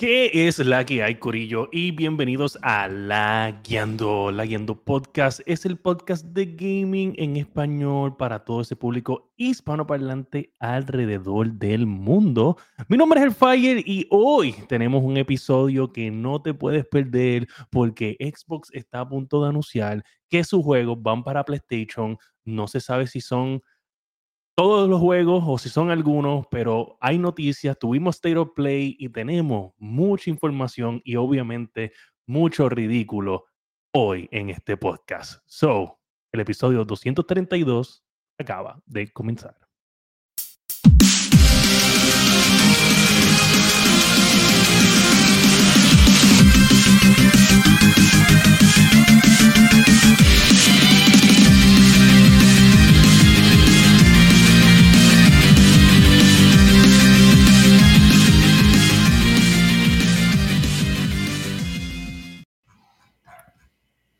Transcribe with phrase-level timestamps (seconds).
[0.00, 1.68] ¿Qué es la que hay, Corillo?
[1.70, 4.30] Y bienvenidos a La Guiando.
[4.30, 10.54] La Guiando Podcast es el podcast de gaming en español para todo ese público hispanoparlante
[10.58, 12.56] alrededor del mundo.
[12.88, 17.46] Mi nombre es El Fire y hoy tenemos un episodio que no te puedes perder
[17.68, 22.16] porque Xbox está a punto de anunciar que sus juegos van para PlayStation.
[22.46, 23.62] No se sabe si son
[24.60, 29.08] todos los juegos o si son algunos, pero hay noticias, tuvimos State of Play y
[29.08, 31.94] tenemos mucha información y obviamente
[32.26, 33.46] mucho ridículo
[33.94, 35.40] hoy en este podcast.
[35.46, 35.98] So,
[36.30, 38.04] el episodio 232
[38.38, 39.56] acaba de comenzar.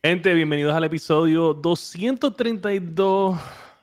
[0.02, 3.38] Gente, bienvenidos al episodio 232.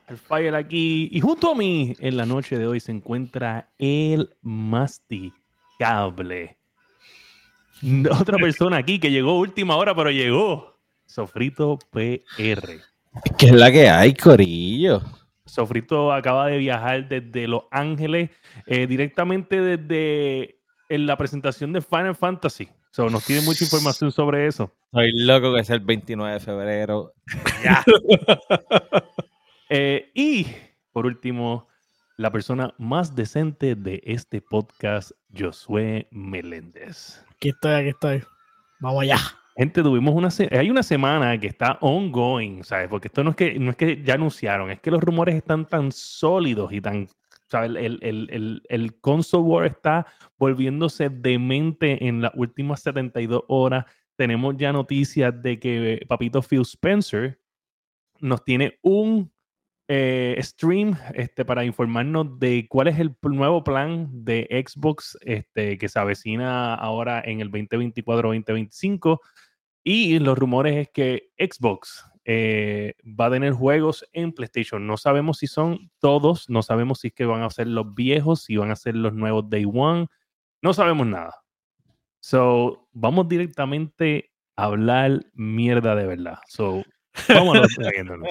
[0.08, 1.08] El Fire aquí.
[1.12, 5.36] Y junto a mí en la noche de hoy se encuentra el masticable.
[8.10, 10.76] Otra persona aquí que llegó última hora, pero llegó.
[11.06, 12.80] Sofrito PR.
[13.38, 15.00] ¿Qué es la que hay, Corillo?
[15.46, 18.30] Sofrito acaba de viajar desde Los Ángeles,
[18.66, 20.58] eh, directamente desde
[20.88, 22.68] en la presentación de Final Fantasy.
[22.90, 24.74] So, nos tiene mucha información sobre eso.
[24.92, 27.12] Soy loco que es el 29 de febrero.
[29.70, 30.46] Eh, y
[30.94, 31.68] por último,
[32.16, 37.22] la persona más decente de este podcast, Josué Meléndez.
[37.36, 38.22] Aquí estoy, aquí estoy.
[38.80, 39.18] Vamos allá.
[39.56, 42.88] Gente, tuvimos una hay una semana que está ongoing, ¿sabes?
[42.88, 45.66] Porque esto no es que no es que ya anunciaron, es que los rumores están
[45.66, 47.08] tan sólidos y tan
[47.52, 50.06] el console war está
[50.38, 53.84] volviéndose demente en las últimas 72 horas
[54.18, 57.40] tenemos ya noticias de que Papito Phil Spencer
[58.20, 59.32] nos tiene un
[59.86, 65.88] eh, stream este, para informarnos de cuál es el nuevo plan de Xbox este, que
[65.88, 69.20] se avecina ahora en el 2024-2025.
[69.84, 74.86] Y los rumores es que Xbox eh, va a tener juegos en PlayStation.
[74.86, 78.42] No sabemos si son todos, no sabemos si es que van a ser los viejos,
[78.42, 80.08] si van a ser los nuevos Day One.
[80.60, 81.34] No sabemos nada.
[82.20, 86.38] So, vamos directamente a hablar mierda de verdad.
[86.48, 86.84] So,
[87.30, 88.28] vámonos trayéndonos.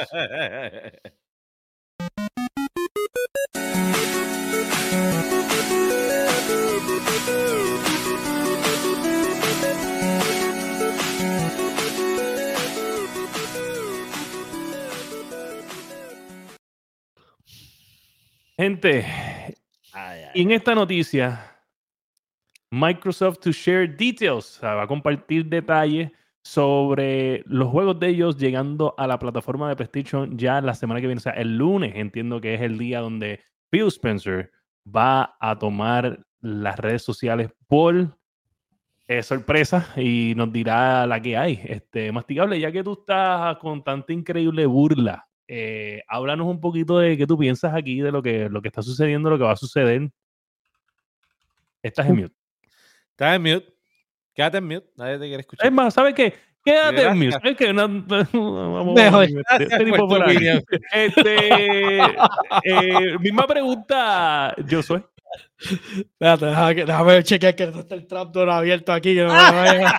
[18.58, 19.06] Gente,
[20.34, 21.58] y en esta noticia
[22.72, 26.10] Microsoft to share details, va a compartir detalles
[26.42, 31.06] sobre los juegos de ellos llegando a la plataforma de PlayStation ya la semana que
[31.06, 34.52] viene, o sea, el lunes, entiendo que es el día donde Phil Spencer
[34.88, 38.18] va a tomar las redes sociales por
[39.08, 41.62] eh, sorpresa y nos dirá la que hay.
[41.64, 47.18] Este, masticable, ya que tú estás con tanta increíble burla, eh, háblanos un poquito de
[47.18, 49.58] qué tú piensas aquí, de lo que, lo que está sucediendo, lo que va a
[49.58, 50.10] suceder.
[51.82, 52.36] Estás en mute.
[53.12, 53.74] Estás en mute.
[54.34, 54.88] Quédate en mute.
[54.96, 55.68] Nadie te quiere escuchar.
[55.68, 56.34] Es más, ¿sabes qué?
[56.64, 57.38] Quédate en mute.
[57.44, 59.28] Es que no, Mejor.
[59.60, 60.62] Este, tipo por ahí.
[60.92, 61.98] este
[62.64, 65.04] eh, misma pregunta, yo soy.
[65.60, 69.16] Espérate, déjame, déjame chequear que no está el trapdoor abierto aquí.
[69.16, 69.38] Que no me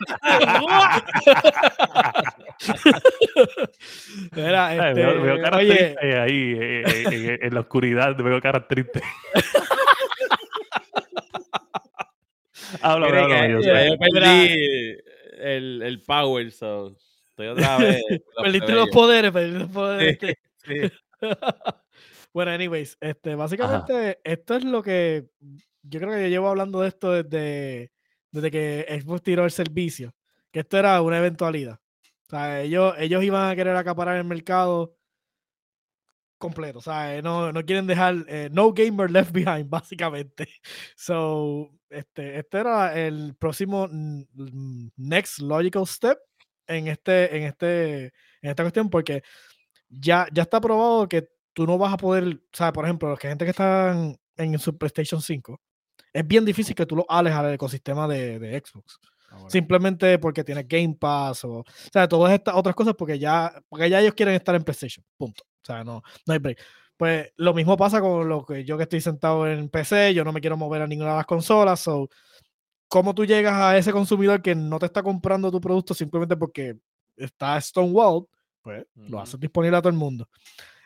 [4.33, 8.67] Mira, este, veo, veo caras oye, tristes ahí, eh, eh, en la oscuridad, veo caras
[8.69, 9.03] tristes.
[12.83, 14.97] habla, Mira, habla, que yo yo perdí
[15.38, 16.97] el, el power, so
[17.28, 18.03] estoy otra vez.
[18.09, 20.19] los perdiste los poderes, perdiste los poderes.
[20.21, 20.34] Sí,
[20.65, 20.81] sí.
[22.38, 25.28] Bueno, anyways, este, básicamente esto es lo que
[25.82, 27.91] yo creo que yo llevo hablando de esto desde,
[28.31, 30.14] desde que Xbox tiró el servicio,
[30.52, 31.81] que esto era una eventualidad.
[32.29, 34.96] O sea, ellos, ellos iban a querer acaparar el mercado
[36.38, 36.79] completo.
[36.79, 40.46] O sea, no, no quieren dejar eh, no gamer left behind, básicamente.
[40.94, 43.88] So, este, este era el próximo
[44.96, 46.19] next logical step
[46.69, 48.05] en este, en este,
[48.43, 49.25] en esta cuestión, porque
[49.88, 53.19] ya, ya está probado que tú no vas a poder, o sea, por ejemplo, los
[53.19, 55.60] que gente que están en su PlayStation 5,
[56.12, 59.00] es bien difícil que tú lo ales al ecosistema de, de Xbox.
[59.49, 63.90] Simplemente porque tienes Game Pass o, o sea, todas estas otras cosas porque ya, porque
[63.90, 65.05] ya ellos quieren estar en PlayStation.
[65.16, 65.43] Punto.
[65.43, 66.60] O sea, no, no hay break.
[66.96, 70.32] Pues lo mismo pasa con lo que yo que estoy sentado en PC, yo no
[70.32, 72.08] me quiero mover a ninguna de las consolas, so
[72.87, 76.76] cómo tú llegas a ese consumidor que no te está comprando tu producto simplemente porque
[77.16, 78.28] está Stonewall,
[78.62, 79.19] pues lo Ujú.
[79.19, 80.28] haces disponible a todo el mundo.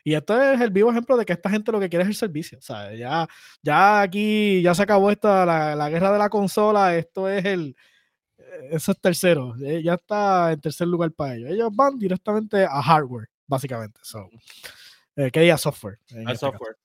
[0.05, 2.15] Y esto es el vivo ejemplo de que esta gente lo que quiere es el
[2.17, 2.59] servicio.
[2.59, 3.29] O sea, ya,
[3.63, 6.97] ya aquí ya se acabó esta, la, la guerra de la consola.
[6.97, 7.77] Esto es el.
[8.71, 9.55] Eso es tercero.
[9.65, 11.51] eh, Ya está en tercer lugar para ellos.
[11.51, 14.01] Ellos van directamente a hardware, básicamente.
[14.03, 14.29] So,
[15.17, 15.99] eh, que diga software.
[16.11, 16.77] Al este software.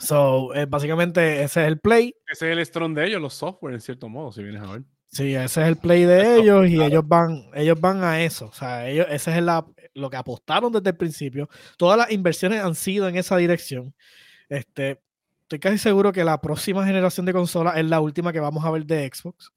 [0.00, 2.14] So, eh, básicamente ese es el play.
[2.26, 4.82] Ese es el strong de ellos, los software, en cierto modo, si vienes a ver.
[5.12, 8.46] Sí, ese es el play de ellos y ellos van, ellos van a eso.
[8.46, 11.50] O sea, ellos, ese es la, lo que apostaron desde el principio.
[11.76, 13.94] Todas las inversiones han sido en esa dirección.
[14.48, 15.02] Este,
[15.42, 18.70] estoy casi seguro que la próxima generación de consolas es la última que vamos a
[18.70, 19.52] ver de Xbox.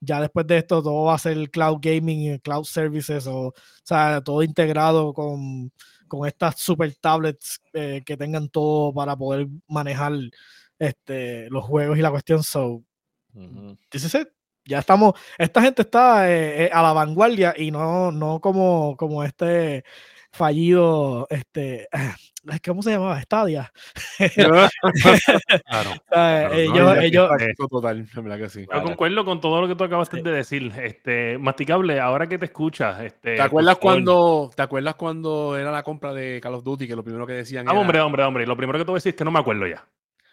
[0.00, 3.54] Ya después de esto todo va a ser cloud gaming cloud services o, o
[3.84, 5.70] sea, todo integrado con,
[6.08, 10.14] con estas super tablets eh, que tengan todo para poder manejar
[10.80, 12.42] este, los juegos y la cuestión.
[12.42, 12.82] So,
[13.34, 13.78] Ujú.
[13.88, 14.35] this is it.
[14.66, 19.22] Ya estamos, esta gente está eh, eh, a la vanguardia y no, no como, como
[19.22, 19.84] este
[20.32, 21.88] fallido, este,
[22.66, 23.20] ¿cómo se llamaba?
[23.22, 23.72] Stadia.
[25.66, 25.90] Claro.
[26.52, 27.30] Ellos, ellos-
[27.70, 28.06] total,
[28.38, 28.66] que sí.
[28.72, 30.72] Yo concuerdo con todo lo que tú acabaste de decir.
[30.82, 35.82] Este, masticable, ahora que te escuchas, este, ¿Te acuerdas cuando te acuerdas cuando era la
[35.82, 38.46] compra de Call of Duty que lo primero que decían Ah, era hombre, hombre, hombre.
[38.46, 39.86] Lo primero que te voy a decir es que no me acuerdo ya.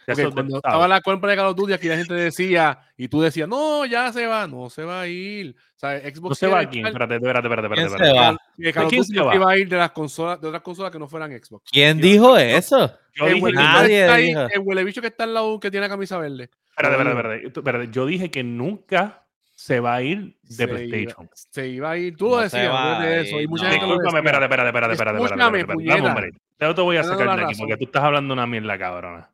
[0.08, 3.22] Es cuando estaba la compra de Call of Duty aquí la gente decía y tú
[3.22, 6.48] decías, "No, ya se va, no se va a ir." O sea, Xbox No se
[6.48, 6.80] va aquí.
[6.80, 7.76] Espérate, espérate, espérate, espérate.
[7.76, 8.12] ¿Quién espérate.
[8.12, 8.38] se va?
[8.58, 9.32] que Call of quién Duty se va?
[9.32, 11.70] se iba a ir de las consolas de otras consolas que no fueran Xbox.
[11.72, 12.94] ¿Quién dijo eso?
[13.16, 14.42] El huele bicho que Nadie está ahí, dijo.
[14.42, 16.50] el huele bicho que está al lado que tiene la camisa verde.
[16.70, 17.90] Espérate, espérate, espérate.
[17.92, 19.24] Yo dije que nunca
[19.56, 21.26] se va a ir de Se PlayStation.
[21.26, 22.68] Iba, se iba a ir, tú lo decías, de
[23.08, 23.40] a eso.
[23.40, 23.72] Y mucha no.
[23.72, 26.16] gente Discúlpame, espérate, espérate, espérate, espérate, Escúchame, puñeta.
[26.60, 29.30] Yo te voy a sacar de aquí porque tú estás hablando una mierda, cabrona.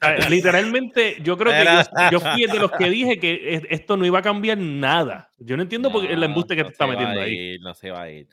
[0.00, 3.96] Sea, literalmente, yo creo que yo, yo fui de los que dije que es- esto
[3.96, 5.32] no iba a cambiar nada.
[5.38, 7.24] Yo no entiendo por qué el embuste que no te está se va metiendo a
[7.24, 7.32] ahí.
[7.54, 8.28] ir, No se va a ir.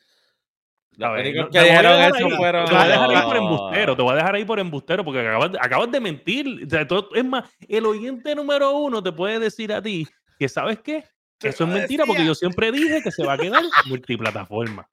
[0.99, 2.65] A Los ver, únicos no- que te voy a dijeron dejar eso ahí, fueron.
[2.65, 5.19] Te voy a dejar ahí por embustero, te voy a dejar ahí por embustero porque
[5.21, 6.63] acabas, acabas de mentir.
[6.65, 10.05] O sea, todo- es más, el oyente número uno te puede decir a ti
[10.37, 11.03] que, ¿sabes qué?
[11.39, 14.87] Que eso es mentira porque yo siempre dije que se va a quedar multiplataforma.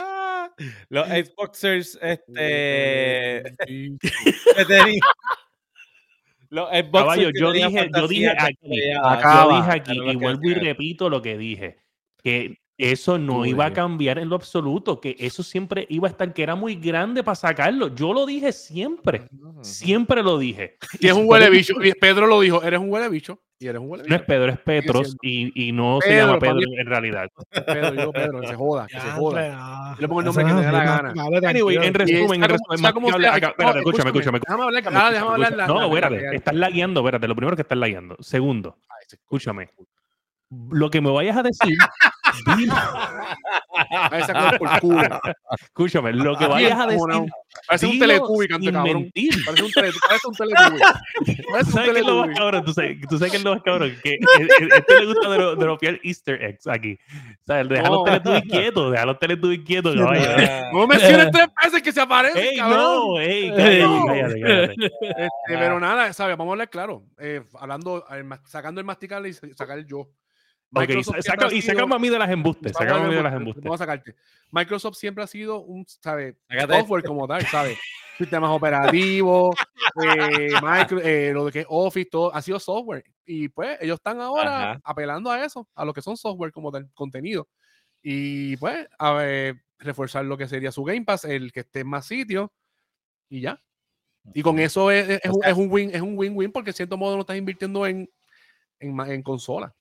[0.00, 0.48] Ah,
[0.88, 3.42] Los Xboxers, este.
[3.66, 3.96] Sí.
[4.00, 4.98] que tenían- Los Xboxers
[6.50, 9.52] Caballo, yo dije, yo dije aquí, Acaba.
[9.52, 11.76] yo dije aquí y vuelvo y repito lo que dije,
[12.22, 16.10] que eso no Tú iba a cambiar en lo absoluto, que eso siempre iba a
[16.10, 17.94] estar, que era muy grande para sacarlo.
[17.94, 19.22] Yo lo dije siempre,
[19.62, 20.76] siempre lo dije.
[21.00, 21.74] Y es un huele bicho.
[21.82, 23.40] Y Pedro lo dijo, eres un huele bicho.
[23.62, 24.16] Y eres un huele No bicho.
[24.16, 27.28] es Pedro, es Petros y, y no se Pedro, llama para Pedro en realidad.
[27.50, 29.48] Pedro, yo digo Pedro, que se joda, que se joda.
[29.50, 29.94] no.
[29.96, 31.14] Yo le pongo el nombre que no me dé la gana.
[31.50, 32.88] Anyway, en resumen, en resumen, no,
[33.76, 34.40] escúchame, escúchame.
[34.40, 35.52] Déjame hablar, ah, déjame hablar.
[35.56, 38.16] la- No, espérate, estás lagueando, espérate, lo primero que estás lagueando.
[38.20, 39.68] Segundo, se- escúchame.
[40.70, 41.76] Lo que me vayas a decir,
[44.58, 45.20] por culo.
[45.60, 46.86] escúchame, lo que vayas a
[47.66, 49.02] Parece un teletubi, canto cabrón.
[49.02, 49.34] mentir.
[49.44, 50.00] Parece un teletubi.
[50.08, 50.34] Parece un.
[52.64, 53.94] ¿Tú sabes, tú sabes qué es lo más cabrón?
[54.02, 56.98] Que e- e- este le gusta dro- dropear easter eggs aquí.
[57.46, 59.94] Deja los teletubbies quietos, deja los teletubbies quietos,
[60.72, 62.78] No menciones tres veces que se aparece, ¡Ey, cabrón.
[62.78, 63.18] no!
[63.20, 64.06] ¡Ey, cállate, No.
[64.06, 64.74] cállate, cállate!
[64.84, 66.36] Este, pero nada, ¿sabes?
[66.36, 67.02] Vamos a hablar claro.
[67.18, 70.08] Eh, hablando, ma- sacando el masticable y sa- sacar el yo.
[70.72, 70.92] Saca,
[71.52, 72.72] y sido- sacamos a mí de las embustes.
[72.80, 73.64] A a mí de las ver, embustes.
[73.64, 74.14] Vamos a sacarte.
[74.52, 76.36] Microsoft siempre ha sido un, ¿sabes?
[76.68, 77.76] Software como tal, ¿sabes?
[78.18, 79.56] Sistemas operativos,
[80.04, 83.04] eh, micro- eh, lo de que es Office, todo, ha sido software.
[83.24, 84.80] Y pues ellos están ahora Ajá.
[84.84, 87.48] apelando a eso, a lo que son software como tal, contenido.
[88.02, 91.88] Y pues, a ver, reforzar lo que sería su Game Pass, el que esté en
[91.88, 92.48] más sitios,
[93.28, 93.60] y ya.
[94.34, 96.52] Y con eso es, es- es O un- sea- es un win, es un win-win
[96.52, 98.08] porque en cierto modo no estás invirtiendo en,
[98.78, 99.74] en, en consola.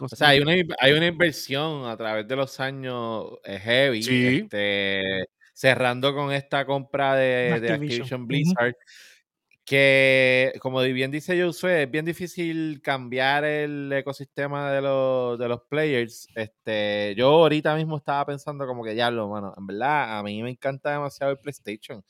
[0.00, 4.02] O se sea, hay una, hay una inversión a través de los años eh, heavy,
[4.02, 4.26] Sí.
[4.44, 8.26] este, cerrando con esta compra de, de Activision.
[8.26, 8.74] Blizzard,
[9.64, 15.62] que como bien dice Josué, es bien difícil cambiar el ecosistema de los, de los
[15.62, 16.28] players.
[16.34, 20.42] Este, yo ahorita mismo estaba pensando como que ya lo, bueno, en verdad a mí
[20.42, 22.04] me encanta demasiado el PlayStation.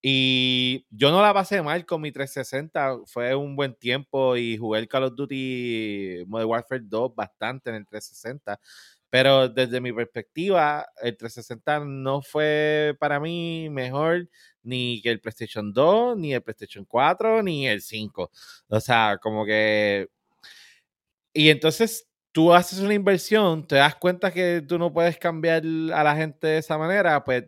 [0.00, 4.78] Y yo no la pasé mal con mi 360, fue un buen tiempo y jugué
[4.80, 8.60] el Call of Duty Modern Warfare 2 bastante en el 360.
[9.10, 14.28] Pero desde mi perspectiva, el 360 no fue para mí mejor
[14.62, 18.30] ni que el PlayStation 2, ni el PlayStation 4, ni el 5.
[18.68, 20.08] O sea, como que...
[21.32, 25.62] Y entonces tú haces una inversión, te das cuenta que tú no puedes cambiar
[25.94, 27.44] a la gente de esa manera, pues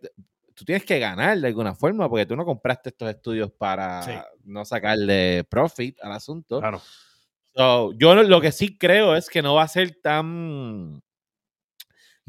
[0.60, 4.12] tú tienes que ganar de alguna forma, porque tú no compraste estos estudios para Sí.
[4.44, 6.60] no sacarle profit al asunto.
[6.60, 6.80] Claro.
[7.54, 11.02] So, yo lo- lo que sí creo es que no va a ser tan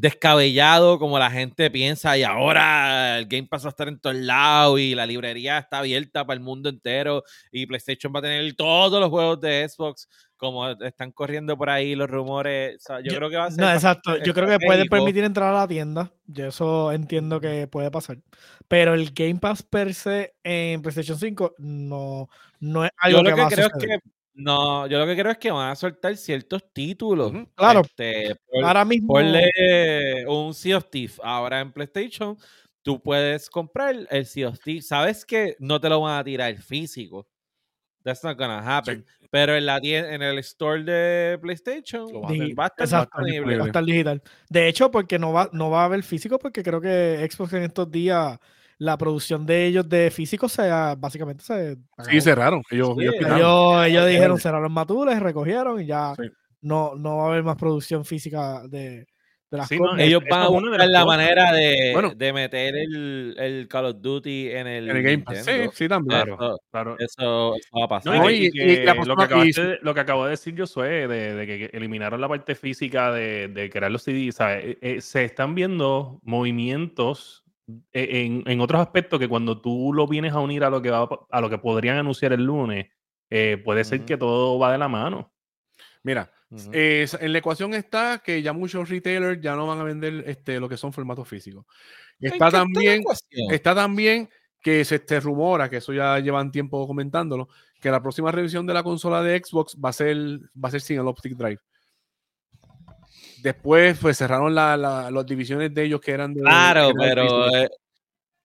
[0.02, 4.16] descabellado como la gente piensa y ahora el Game Pass va a estar en todos
[4.16, 8.52] lados y la librería está abierta para el mundo entero y PlayStation va a tener
[8.54, 12.78] todos los juegos de Xbox como están corriendo por ahí los rumores.
[12.78, 14.16] O sea, yo, Yo- creo que va a ser No, exacto.
[14.24, 16.10] Yo creo que puede permitir entrar a la tienda.
[16.26, 18.18] Yo eso entiendo que puede pasar.
[18.66, 22.28] Pero el Game Pass per se en PlayStation 5 no,
[22.58, 23.98] no es algo Yo que lo que va a creo es que
[24.34, 27.32] no, yo lo que creo es que van a soltar ciertos títulos.
[27.54, 27.80] Claro.
[27.82, 29.14] Este, por- Ahora mismo.
[29.14, 32.36] Ponle un Sea of Thieves ahora en PlayStation.
[32.82, 34.88] Tú puedes comprar el Sea of Thieves.
[34.88, 37.28] Sabes que no te lo van a tirar físico.
[38.04, 39.06] That's not gonna happen.
[39.30, 43.56] Pero en la tien- en el store de PlayStation va a estar exacto, disponible.
[43.58, 44.22] va a estar digital.
[44.50, 47.62] De hecho, porque no va, no va a haber físico, porque creo que Xbox en
[47.62, 48.38] estos días,
[48.82, 51.76] la producción de ellos de físico se básicamente se
[52.10, 52.62] Sí, cerraron.
[52.70, 53.84] Ellos, Sí, ellos ellos-.
[53.86, 56.28] Ellos, dijeron cerraron matules, recogieron y ya Sí.
[56.62, 59.06] no, no va a haber más producción física de,
[59.50, 61.06] de las Sí, no, Ellos van a buscar la cosas.
[61.06, 62.12] manera de, Bueno.
[62.16, 65.44] de meter el, el Call of Duty en el, En el Game Pass.
[65.44, 66.22] Sí, sí, también.
[66.22, 66.34] Claro.
[66.34, 66.96] Eso, Claro.
[66.98, 68.16] eso, eso va a pasar.
[68.16, 69.24] No, y, y- que- y lo, que
[69.62, 70.66] de- lo que acabo de decir yo
[71.06, 74.34] de, de que eliminaron la parte física de, de crear los CDs.
[74.36, 74.64] ¿sabes?
[74.64, 77.41] Eh, eh, se están viendo movimientos
[77.92, 81.08] en, en otros aspectos que cuando tú lo vienes a unir a lo que va
[81.30, 82.88] a lo que podrían anunciar el lunes,
[83.30, 85.32] eh, puede ser que todo va de la mano.
[86.02, 86.30] Mira,
[86.72, 90.60] eh, en la ecuación está que ya muchos retailers ya no van a vender este,
[90.60, 91.64] lo que son formatos físicos.
[92.20, 93.02] ¿En Está también,
[93.50, 94.28] está también
[94.60, 97.48] que se te rumora, que eso ya llevan tiempo comentándolo,
[97.80, 100.80] que la próxima revisión de la consola de Xbox va a ser, va a ser
[100.80, 101.60] sin el Optic Drive.
[103.42, 106.40] Después, pues cerraron la- la- las divisiones de ellos que eran de.
[106.42, 107.68] Claro, que eran de pero eh,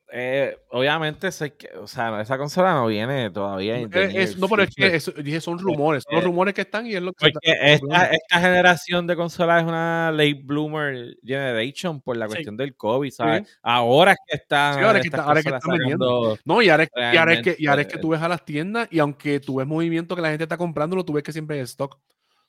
[0.09, 3.77] eh, obviamente o sea, esa consola no viene todavía.
[3.77, 4.95] es- no, pero es que future.
[4.97, 7.51] eso- dije, son rumores, son los Eh, rumores que están y es lo que Porque
[7.51, 12.35] está- esta, esta generación de consolas es una late bloomer generation por la Sí.
[12.35, 13.59] cuestión del COVID, ¿sabes?
[13.61, 14.75] Ahora es que están.
[14.75, 16.37] Sí, ahora es que está- ahora es que consolas están vendiendo.
[16.45, 18.29] No, y ahora, es, y, ahora es que, y ahora es que tú ves a
[18.29, 21.33] las tiendas y aunque tú ves movimiento que la gente está comprándolo, tú ves que
[21.33, 21.99] siempre hay stock.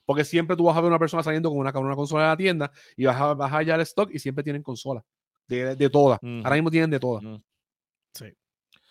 [0.08, 2.28] Porque siempre tú vas a ver una persona saliendo con una, con una consola de
[2.30, 5.04] la tienda y vas a, vas a hallar el stock y siempre tienen consola.
[5.46, 6.18] De, de todas.
[6.22, 7.22] Ahora mismo tienen de todas.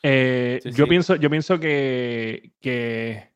[0.03, 0.89] Eh, Sí, yo sí.
[0.89, 3.31] pienso, yo pienso que, que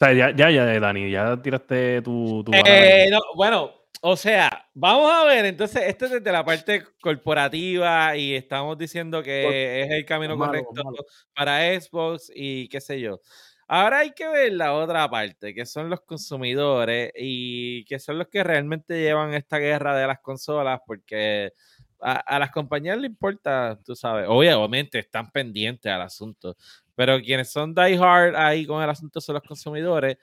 [0.00, 5.12] o sea, ya, ya, ya, Dani, ya tiraste tu, Eh, no, bueno, o sea, vamos
[5.12, 10.06] a ver, entonces, este es desde la parte corporativa y estamos diciendo que es el
[10.06, 11.04] camino Malo, correcto malo.
[11.34, 13.20] para Xbox y qué sé yo.
[13.68, 18.28] Ahora hay que ver la otra parte, que son los consumidores y que son los
[18.28, 21.52] que realmente llevan esta guerra de las consolas, porque
[22.00, 26.56] a, las compañías les importa, tú sabes, obviamente están pendientes al asunto,
[26.94, 30.16] pero quienes son die hard ahí con el asunto son los consumidores.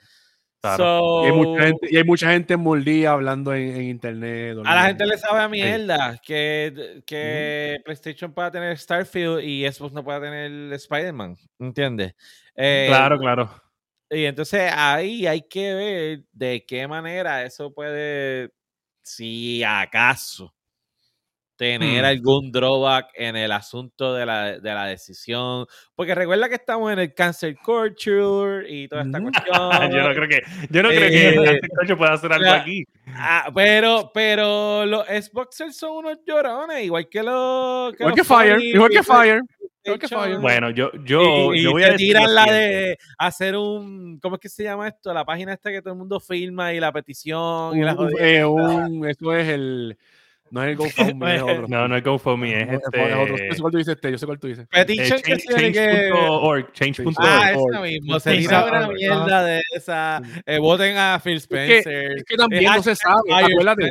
[0.63, 1.23] Claro.
[1.23, 4.57] Y hay mucha gente, y hay mucha gente mordida hablando en, en internet.
[4.63, 9.91] a la gente le sabe a mierda que, que PlayStation pueda tener Starfield y Xbox
[9.91, 12.15] no pueda tener Spider-Man, ¿entiendes?
[12.55, 13.51] Eh, Claro, claro.
[14.09, 18.53] Y entonces ahí hay que ver de qué manera eso puede,
[19.01, 20.55] si acaso,
[21.63, 22.05] tener Hmm.
[22.07, 25.65] algún drawback en el asunto de la, de la decisión.
[25.95, 29.31] Porque recuerda que estamos en el cancel culture y toda esta Ujú.
[29.31, 29.91] cuestión.
[29.91, 32.83] yo no creo que, yo no creo que Eh, el pueda hacer algo aquí.
[33.15, 37.93] Ah, pero, pero los Xboxers son unos llorones, igual que los.
[37.93, 39.41] Igual los que Fire, Sony, igual que Fire.
[39.41, 39.47] PlayStation.
[39.85, 40.37] igual que Fire.
[40.39, 44.19] Bueno, yo, yo, y, y yo voy te a decir tiran la de hacer un.
[44.21, 45.13] ¿Cómo es que se llama esto?
[45.13, 49.07] La página esta que todo el mundo firma y la petición y la eh, un-
[49.07, 49.97] eso es el.
[50.53, 51.67] No es el GoFundMe, es otro.
[51.67, 53.35] No, no es GoFundMe, es No, es otro.
[53.35, 53.47] este.
[53.49, 54.65] Yo sé cuál tú dices, este, yo sé cuál tú dices.
[54.71, 56.11] eh, Petition change- que.
[56.11, 57.15] Change.org, change.org.
[57.17, 58.19] Ah, esa mismo.
[58.19, 60.21] Se sí, una mierda de esa.
[60.45, 62.11] Eh, voten a Phil Es que, Spencer.
[62.17, 63.45] es que también no se hashtag sabe.
[63.51, 63.89] Acuérdate,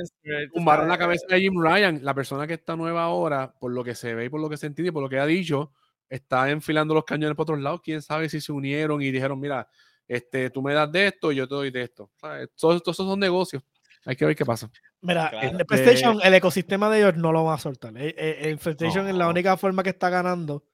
[0.54, 3.94] tumbaron la cabeza de Jim Ryan, la persona que está nueva ahora, por lo que
[3.96, 5.72] se ve y por lo que se entiende y por lo que ha dicho,
[6.08, 7.80] está enfilando los cañones por otros lados.
[7.82, 9.66] Quién sabe si se unieron y dijeron, mira,
[10.06, 12.10] este, tú me das de esto y yo te doy de esto.
[12.20, 12.50] ¿Sabes?
[12.56, 13.62] Todos, todos esos son negocios.
[14.04, 14.70] Hay que ver qué pasa.
[15.00, 15.48] Mira, Claro.
[15.48, 17.96] en el PlayStation, el ecosistema de ellos no lo va a soltar.
[17.96, 19.30] El, el- el PlayStation es la No.
[19.30, 20.64] única forma que está ganando.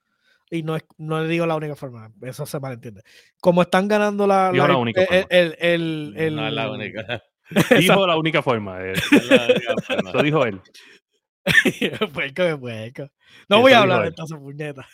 [0.51, 3.03] Y no es, no le digo la única forma, eso se malentiende.
[3.39, 5.27] Como están ganando la, Dijo la única el, forma.
[5.29, 7.23] el, el- el- No es la única.
[7.79, 8.81] Dijo la única forma.
[8.83, 10.09] eh, No es la única forma.
[10.09, 10.61] Eso dijo él.
[12.13, 13.09] Puerco de puerco.
[13.47, 14.07] No voy a hablar él.
[14.09, 14.87] entonces, puñeta.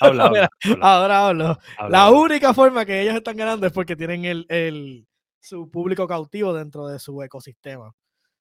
[0.00, 1.58] Habla, habla, habla, Ahora hablo.
[1.78, 5.06] habla, La única forma que ellos están ganando es porque tienen el, el-
[5.46, 7.92] su público cautivo dentro de su ecosistema.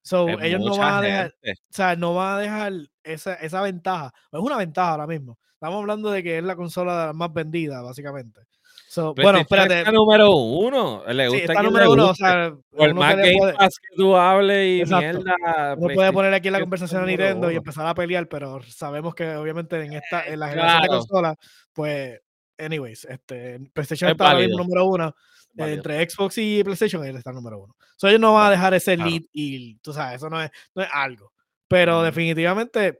[0.02, 1.60] So, Es ellos no van a dejar, gente.
[1.62, 4.12] o sea, no van a dejar esa, esa ventaja.
[4.32, 5.38] Es una ventaja ahora mismo.
[5.54, 8.42] Estamos hablando de que es la consola más vendida, básicamente.
[8.88, 9.80] So, bueno, PlayStation espérate.
[9.80, 11.04] Está número uno.
[11.08, 12.10] Le Sí, gusta está quien número uno.
[12.12, 15.06] O sea, Por uno más que Game puede- Pass que tú hables y Exacto.
[15.22, 15.34] mierda.
[15.34, 18.62] Uno puede PlayStation poner aquí la está conversación a Nintendo y empezar a pelear, pero
[18.64, 21.00] sabemos que obviamente en esta en la generación de Claro.
[21.00, 21.36] consolas,
[21.74, 22.20] pues,
[22.60, 25.16] anyways, este, PlayStation Es está ahora mismo número uno.
[25.58, 27.76] Entre Xbox y PlayStation, él está número uno.
[27.96, 29.10] So, ellos no van a dejar ese Claro.
[29.10, 31.32] lead y tú sabes, eso no es, no es algo.
[31.68, 33.00] Pero definitivamente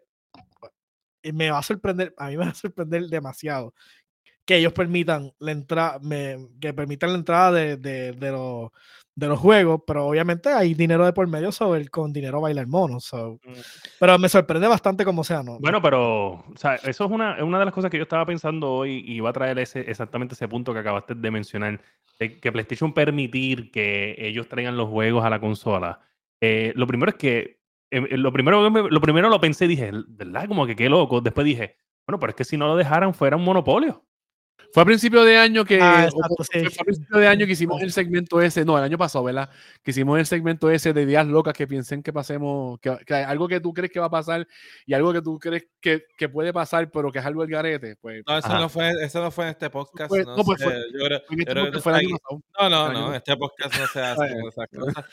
[1.26, 3.74] y me va a sorprender, a mí me va a sorprender demasiado
[4.46, 6.00] que ellos permitan la entrada,
[6.62, 8.70] que permitan la entrada de, de, de los,
[9.16, 13.00] de los juegos, pero obviamente hay dinero de por medio sobre con dinero bailar mono.
[13.00, 13.40] so.
[14.00, 15.58] Pero me sorprende bastante como sea, ¿no?
[15.60, 18.72] Bueno, pero o sea, eso es una, una de las cosas que yo estaba pensando
[18.72, 21.80] hoy y iba a traer ese, exactamente ese punto que acabaste de mencionar,
[22.20, 26.02] de que PlayStation permitir que ellos traigan los juegos a la consola.
[26.42, 30.48] Eh, lo primero es que, eh, lo, primero, lo primero lo pensé y dije, ¿verdad?
[30.48, 31.22] Como que qué loco.
[31.22, 34.05] Después dije, bueno, pero es que si no lo dejaran fuera un monopolio.
[34.74, 35.80] Fue a principio de año que.
[35.82, 36.60] Ah, exacto, sí.
[36.66, 38.66] Fue a principio de año que hicimos el segmento ese.
[38.66, 39.50] No, el año pasado, ¿verdad?
[39.82, 42.78] Que hicimos el segmento ese de días locas que piensen que pasemos.
[42.82, 44.46] Que, que hay algo que tú crees que va a pasar
[44.86, 47.96] y algo que tú crees que, que puede pasar, pero que es algo el garete.
[48.02, 48.22] Pues.
[48.28, 48.60] No, eso Ajá.
[48.60, 50.10] no, fue, eso no fue en este podcast.
[50.10, 51.98] Fue- no, no, pues sé, fue- yo creo, en yo este creo que fue el
[52.00, 52.42] año pasado.
[52.60, 55.06] No, no, no, este podcast no se hace esas cosas.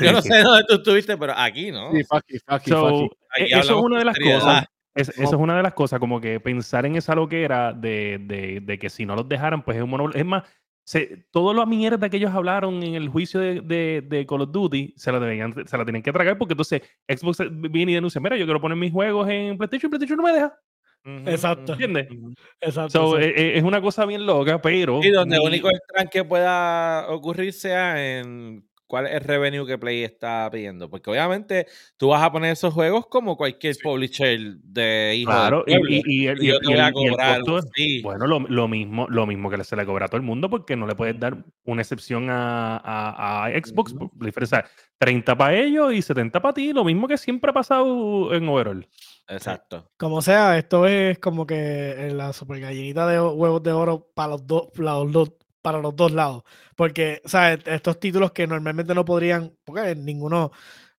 [0.00, 1.92] Yo no sé dónde tú estuviste, pero aquí, ¿no?
[1.92, 3.12] Sí, fuck you, fuck So, fuck.
[3.34, 4.38] Aquí e- eso es una de las seriedad.
[4.40, 4.64] cosas.
[4.94, 8.60] Es- eso es una de las cosas, como que pensar en esa loquera de, de,
[8.60, 10.18] de que si no los dejaran, pues es un monopolio.
[10.18, 10.42] Es más,
[10.84, 14.50] se, toda la mierda que ellos hablaron en el juicio de, de, de Call of
[14.52, 17.38] Duty se la, debían, se la tienen que tragar porque entonces Xbox
[17.70, 20.32] viene y denuncia, mira, yo quiero poner mis juegos en PlayStation y PlayStation no me
[20.32, 20.58] deja.
[21.30, 21.72] Exacto.
[21.72, 22.08] ¿Entiendes?
[22.60, 22.90] Exacto.
[22.90, 23.20] So, exacto.
[23.20, 25.00] eh, eh, es una cosa bien loca, pero...
[25.02, 29.66] Y donde el ni- único extraño que pueda ocurrir sea en cuál es el revenue
[29.66, 30.90] que Play está pidiendo.
[30.90, 35.72] Porque obviamente tú vas a poner esos juegos como cualquier publisher de hijo Claro, y,
[35.72, 37.40] y, y el, Y y yo el- te y voy a el- y el cobrar
[37.40, 37.68] costo
[38.02, 40.76] bueno, lo, lo mismo, lo mismo que se le cobra a todo el mundo porque
[40.76, 43.92] no le puedes dar una excepción a, a- a Xbox.
[43.94, 44.10] Ujú.
[44.10, 44.64] por la diferencia,
[44.98, 48.86] 30 para ellos y 70 para ti, lo mismo que siempre ha pasado en overall.
[49.26, 49.90] Exacto.
[49.96, 51.54] Como sea, esto es como que
[52.08, 55.32] eh, la super gallinita de o- huevos de oro para los dos, para los dos,
[55.62, 56.42] para los dos lados.
[56.76, 57.60] Porque, ¿sabes?
[57.66, 60.52] Estos títulos que normalmente no podrían, porque ninguno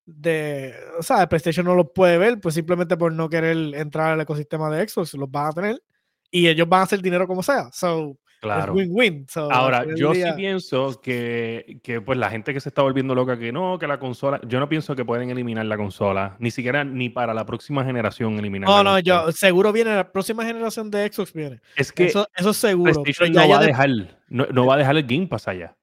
[0.06, 4.70] de, sea, PlayStation no los puede ver, pues simplemente por no querer entrar al ecosistema
[4.70, 5.82] de Xbox, los van a tener
[6.30, 7.70] y ellos van a hacer dinero como sea.
[7.72, 8.72] So, Claro.
[8.72, 9.26] es win-win.
[9.28, 13.14] So, al Ahora, yo sí pienso que, que, pues la gente que se está volviendo
[13.14, 16.50] loca, que no, que la consola, yo no pienso que pueden eliminar la consola, ni
[16.50, 19.24] siquiera ni para la próxima generación eliminar No, la no, consola.
[19.26, 21.60] yo seguro viene la próxima generación de Xbox viene.
[21.76, 23.02] Es que Eso, eso seguro.
[23.04, 23.90] pero no va a de- dejar,
[24.28, 25.74] no, no va a dejar el Game Pass allá.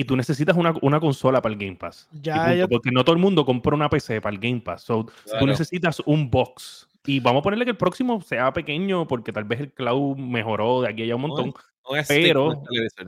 [0.00, 2.08] Y tú necesitas una, una consola para el Game Pass.
[2.12, 4.82] Ya porque no todo el mundo compra una PC para el Game Pass.
[4.82, 5.46] So, Tú Claro.
[5.46, 6.86] necesitas un box.
[7.04, 10.82] Y vamos a ponerle que el próximo sea pequeño porque tal vez el cloud mejoró
[10.82, 11.52] de aquí a allá un montón.
[11.88, 12.62] Un stick Pero-.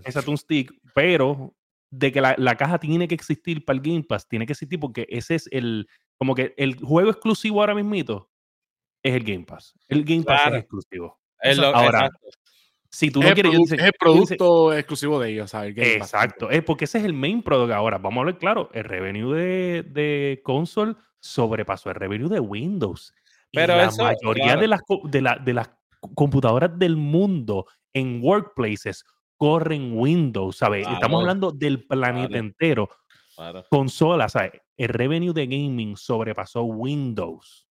[0.05, 0.73] Es un stick.
[0.95, 1.55] Pero
[1.91, 4.79] de que la, la caja tiene que existir para el Game Pass, tiene que existir
[4.81, 5.89] porque ese es el.
[6.19, 8.31] Como que el juego exclusivo ahora mismito
[9.03, 9.75] es el Game Pass.
[9.89, 10.57] El Game Pass Claro.
[10.57, 11.21] es exclusivo.
[11.43, 12.29] Es lo- Ahora, exacto.
[12.93, 13.53] Si tú Es no el, quieres.
[13.53, 15.69] produ- yo dice- es el dice- producto exclusivo de ellos, ¿sabes?
[15.69, 16.09] El Game Pass.
[16.15, 17.99] Exacto, es porque ese es el main product ahora.
[17.99, 23.15] Vamos a hablar claro, el revenue de, de console sobrepasó el revenue de Windows.
[23.53, 24.61] Y Pero la eso, mayoría claro.
[24.61, 25.71] de, las, de, la- de las
[26.15, 29.05] computadoras del mundo en workplaces
[29.37, 30.83] corren Windows, ¿sabes?
[30.83, 30.95] Claro.
[30.97, 32.45] Estamos hablando del planeta Claro.
[32.45, 32.89] entero.
[33.37, 33.65] Claro.
[33.71, 34.53] Consolas, ¿sabes?
[34.77, 37.67] El revenue de gaming sobrepasó Windows.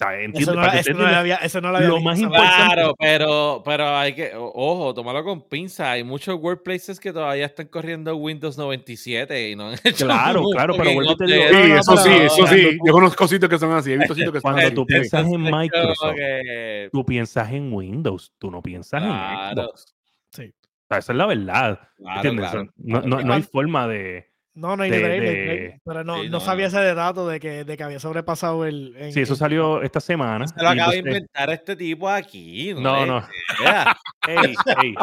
[0.00, 3.62] Eso no, eso no había, eso no lo había Lo visto, más importante- Claro, pero,
[3.64, 5.92] pero hay que, ojo, tómalo con pinza.
[5.92, 10.74] Hay muchos workplaces que todavía están corriendo Windows 97 y no han hecho Claro, claro,
[10.76, 11.64] pero vuelvo te digo, update.
[11.64, 12.78] Sí, No, eso sí, eso sí.
[12.86, 13.92] Yo conozco sitios que son así.
[13.92, 14.74] He visto sitios que son Cuando así.
[14.74, 19.50] tú piensas en Microsoft, que- tú piensas en Windows, tú no piensas Claro.
[19.62, 19.94] en Xbox.
[20.32, 20.42] Sí.
[20.54, 21.80] O sea, esa es la verdad.
[21.98, 22.50] Claro, ¿entiendes?
[22.50, 22.70] claro.
[22.78, 24.29] No, no- hay forma de.
[24.52, 26.78] No, no break, pero no, Sí, no no, sabía no.
[26.80, 28.94] ese dato de que, de que había sobrepasado el.
[28.96, 30.46] en- Sí, eso salió esta semana.
[30.48, 32.74] Se lo acaba de inventar este tipo aquí.
[32.74, 33.26] No, No.
[34.28, 34.94] Ey, ey.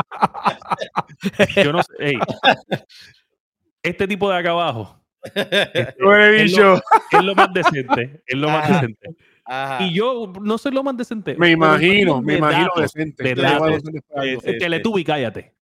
[1.63, 1.93] Yo no sé.
[1.99, 2.17] ey.
[3.83, 5.95] Este tipo de acá abajo este,
[6.35, 6.61] es, dicho.
[6.63, 8.21] lo, es lo más decente.
[8.25, 8.73] Es lo más Ajá.
[8.81, 9.09] decente.
[9.45, 9.83] Ajá.
[9.85, 11.35] Y yo no soy lo más decente.
[11.37, 13.23] Me imagino, de me imagino datos, decente.
[13.23, 14.57] de.
[14.59, 15.53] Teletubby, cállate.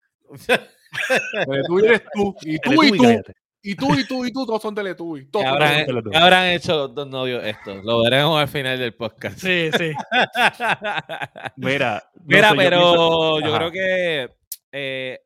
[1.66, 3.35] Tú eres tú, y tú, y Teletubby, tú, cállate.
[3.64, 5.27] Y tú, y tú, y tú, todos son Teletubby.
[5.27, 6.11] Todos ¿Qué son habrán, Teletubby.
[6.12, 7.74] qué habrán hecho los dos novios esto?
[7.83, 9.38] Lo veremos al final del podcast.
[9.38, 9.90] Sí, sí.
[11.57, 14.31] Mira, no Mira, pero yo, creo que
[14.72, 15.20] eh,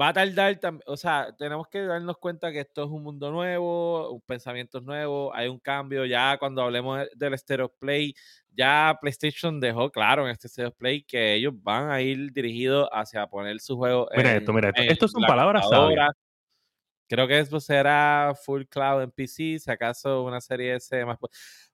[0.00, 3.30] va a tardar también, o sea, tenemos que darnos cuenta que esto es un mundo
[3.30, 8.14] nuevo, un pensamiento nuevo, hay un cambio, ya cuando hablemos de- del Stereo Play,
[8.56, 13.26] ya PlayStation dejó claro en este Stereo Play que ellos van a ir dirigidos hacia
[13.26, 14.82] poner su juego Mira en- esto, mira esto.
[14.82, 16.10] en Estos son la palabras computadora.
[17.08, 21.18] Creo que eso será full cloud en PC, si acaso una serie S más.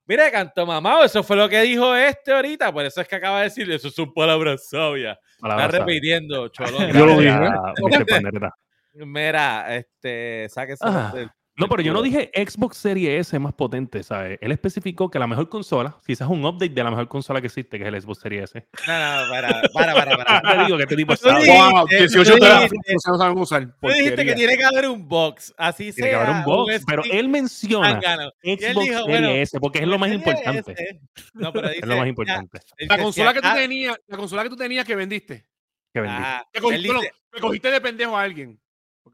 [0.06, 3.38] Mira, canto mamado, eso fue lo que dijo este ahorita, por eso es que acaba
[3.38, 5.16] de decir, eso son palabras sabias.
[5.38, 6.90] Palabras Está repitiendo, cholón.
[6.92, 7.32] Yo lo dije.
[8.94, 14.02] Mira, este, sáquese Ah, del- No, pero yo no dije Xbox Series S más potente,
[14.02, 14.38] ¿sabes?
[14.40, 17.78] Él especificó que la mejor consola, quizás un update de la mejor consola que existe,
[17.78, 18.66] que es el Xbox Series S.
[18.86, 18.92] No,
[19.24, 20.40] no, para, para, para, para.
[20.58, 23.66] Te digo que este tipo dijiste- Wow, tú 18 dijiste- teraflops no saben usar.
[23.80, 26.84] Tú dijiste que tiene que haber un box, así Tiene que haber un sea, box,
[26.86, 30.72] pero él menciona Xbox dijo, Series bueno, S porque es lo más importante.
[30.72, 31.00] S.
[31.34, 34.42] No, pero Es dice, lo más importante La consola que tú ah, tenías, la consola
[34.44, 35.46] que tú tenías que vendiste.
[35.92, 36.16] que vendí.
[36.16, 38.60] ajá, Que cogiste, no, dice, cogiste de pendejo a alguien.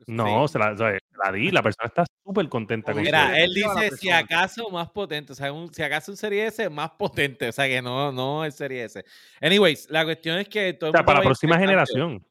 [0.07, 1.51] No, se, la, se la di.
[1.51, 5.53] La persona está súper contenta con Mira, él dice si acaso más potente, o sea,
[5.53, 8.85] un- si acaso un Serie S más potente, o sea que no, no el Serie
[8.85, 9.05] S.
[9.41, 11.69] Anyways, la cuestión es que todo O el sea, mundo para la próxima cambio.
[11.69, 12.27] generación.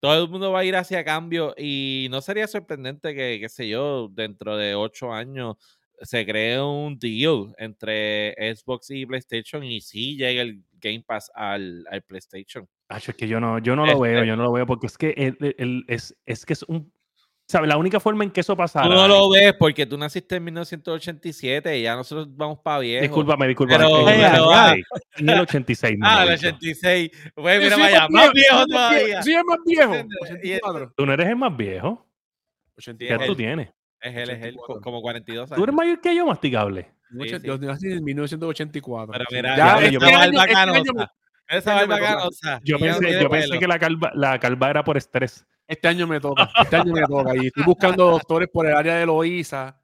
[0.00, 3.68] Todo el mundo va a ir hacia cambio y no sería sorprendente que, qué sé
[3.68, 5.56] yo, dentro de ocho años
[6.00, 11.84] se cree un deal entre Xbox y PlayStation y sí llegue el Game Pass al,
[11.90, 12.68] al PlayStation.
[12.88, 14.86] Acho, es que yo no, yo no lo veo, Este- yo no lo veo porque
[14.86, 16.92] es que el- el- el- es, es que es un.
[17.50, 17.66] ¿Sabes?
[17.68, 18.86] La única forma en que eso pasara.
[18.86, 23.00] Tú no lo ves porque tú naciste en 1987 y ya nosotros vamos para viejo.
[23.02, 23.84] Discúlpame, discúlame.
[23.84, 24.84] Pero- en, el pero, 86,
[25.16, 25.98] en el 86.
[26.02, 26.48] Ah, me el lo he dicho.
[26.48, 27.10] 86.
[27.34, 29.22] Pues Yo mira, vaya, más viejo todavía.
[29.22, 29.94] Sí, es más viejo.
[29.94, 30.30] ¿Entiendes?
[30.44, 30.92] Y- 84.
[30.94, 32.06] Tú no eres el más viejo.
[32.76, 33.26] ¿Qué 84.
[33.26, 33.68] tú tienes?
[34.00, 34.80] Es él, es él, 84.
[34.82, 35.74] como 42 Tú eres años.
[35.74, 36.92] mayor que yo, masticable.
[37.18, 37.36] Sí, sí.
[37.44, 39.12] Yo nací en 1984.
[39.12, 41.08] Pero mira, Ya, yo barba este año- este año
[41.48, 42.08] Esa me barba toca.
[42.18, 42.60] canosa.
[42.62, 45.46] Yo no pensé, yo pensé que la calva, la calva era por estrés.
[45.68, 46.50] Este año me toca.
[46.60, 47.36] Este año me toca.
[47.36, 49.78] Y estoy buscando doctores por el área de Loíza.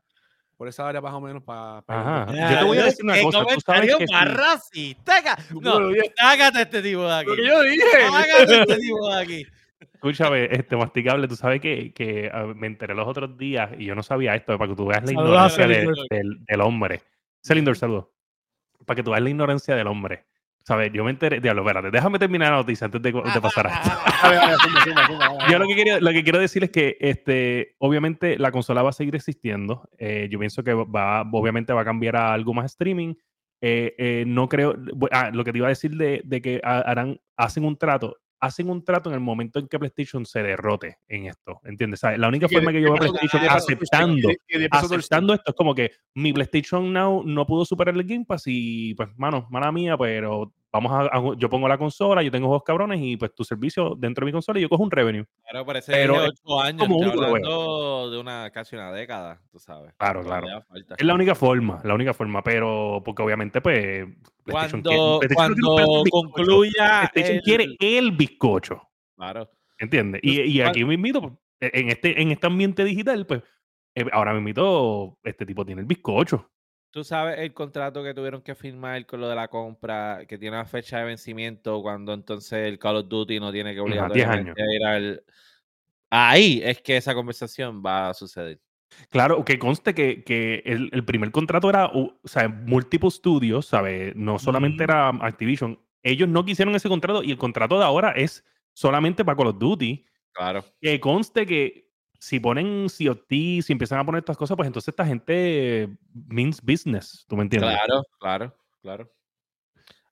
[0.56, 1.84] Por esa área más o menos para...
[2.28, 3.44] Yo te voy a decir una cosa.
[3.44, 4.34] Tú sabes que más sí.
[4.34, 5.36] racista.
[5.60, 6.12] No, dije.
[6.16, 7.28] sácate este tipo de aquí.
[7.28, 7.84] Lo que yo dije.
[8.10, 9.46] Sácate este tipo de aquí.
[9.92, 13.94] Escúchame, este masticable, tú sabes que, que ah, me enteré los otros días y yo
[13.94, 17.02] no sabía esto, para que tú veas la ignorancia del, del hombre.
[17.42, 18.06] Celindor, saludos.
[18.84, 20.24] Para que tú veas la ignorancia del hombre.
[20.66, 20.90] ¿Sabes?
[20.94, 24.68] Yo me enteré, diablo, espérate, déjame terminar la noticia antes de, de pasar a esto.
[25.50, 28.90] Yo lo que, quería, lo que quiero decir es que este, obviamente la consola va
[28.90, 29.88] a seguir existiendo.
[29.98, 33.14] Eh, yo pienso que va, obviamente va a cambiar a algo más streaming.
[33.60, 34.74] Eh, eh, no creo.
[35.12, 38.16] ah, lo que te iba a decir de, de que ha- harán, hacen un trato.
[38.44, 41.60] Hacen un trato en el momento en que PlayStation se derrote en esto.
[41.64, 42.00] ¿Entiendes?
[42.00, 42.18] ¿Sabes?
[42.18, 44.28] La única ¿Qué- forma que yo veo PlayStation qué pasó- aceptando
[44.70, 48.94] aceptando esto es como que mi PlayStation Now no pudo superar el Game Pass y
[48.94, 52.64] pues, mano, mala mía, pero vamos a, a- yo pongo la consola, yo tengo juegos
[52.64, 55.24] cabrones y pues tu servicio dentro de mi consola y yo cojo un revenue.
[55.48, 56.82] Claro, parece Pero es ocho años.
[56.86, 57.12] como veo.
[57.12, 59.94] hablando de una casi una década, tú sabes.
[59.96, 60.46] Claro, claro.
[60.98, 64.04] Es la única forma, la única forma, pero porque obviamente pues
[64.44, 67.10] Cuando, quiere- cuando un concluya.
[67.14, 68.82] El- quiere el bizcocho,
[69.16, 69.48] Claro.
[69.78, 70.20] ¿entiendes?
[70.24, 73.42] Y, y ¿Cuál- aquí me invito, en este, en este ambiente digital, pues
[73.94, 76.50] eh, ahora me invito, este tipo tiene el bizcocho.
[76.94, 80.56] Tú sabes el contrato que tuvieron que firmar con lo de la compra, que tiene
[80.56, 84.00] una fecha de vencimiento, cuando entonces el Call of Duty no tiene que Ajá, 10
[84.00, 85.24] obligatoriamente ir al.
[86.08, 88.60] Ahí es que esa conversación va a suceder.
[89.10, 94.14] Claro, que conste que, que el, el primer contrato era, o sea, multiple studios, ¿sabes?
[94.14, 95.80] No solamente era Activision.
[96.00, 99.58] Ellos no quisieron ese contrato y el contrato de ahora es solamente para Call of
[99.58, 100.06] Duty.
[100.30, 100.64] Claro.
[100.80, 101.83] Que conste que
[102.24, 107.26] si ponen COT, si empiezan a poner estas cosas, pues entonces esta gente means business,
[107.28, 107.70] ¿tú me entiendes?
[107.70, 109.12] Claro, claro, claro.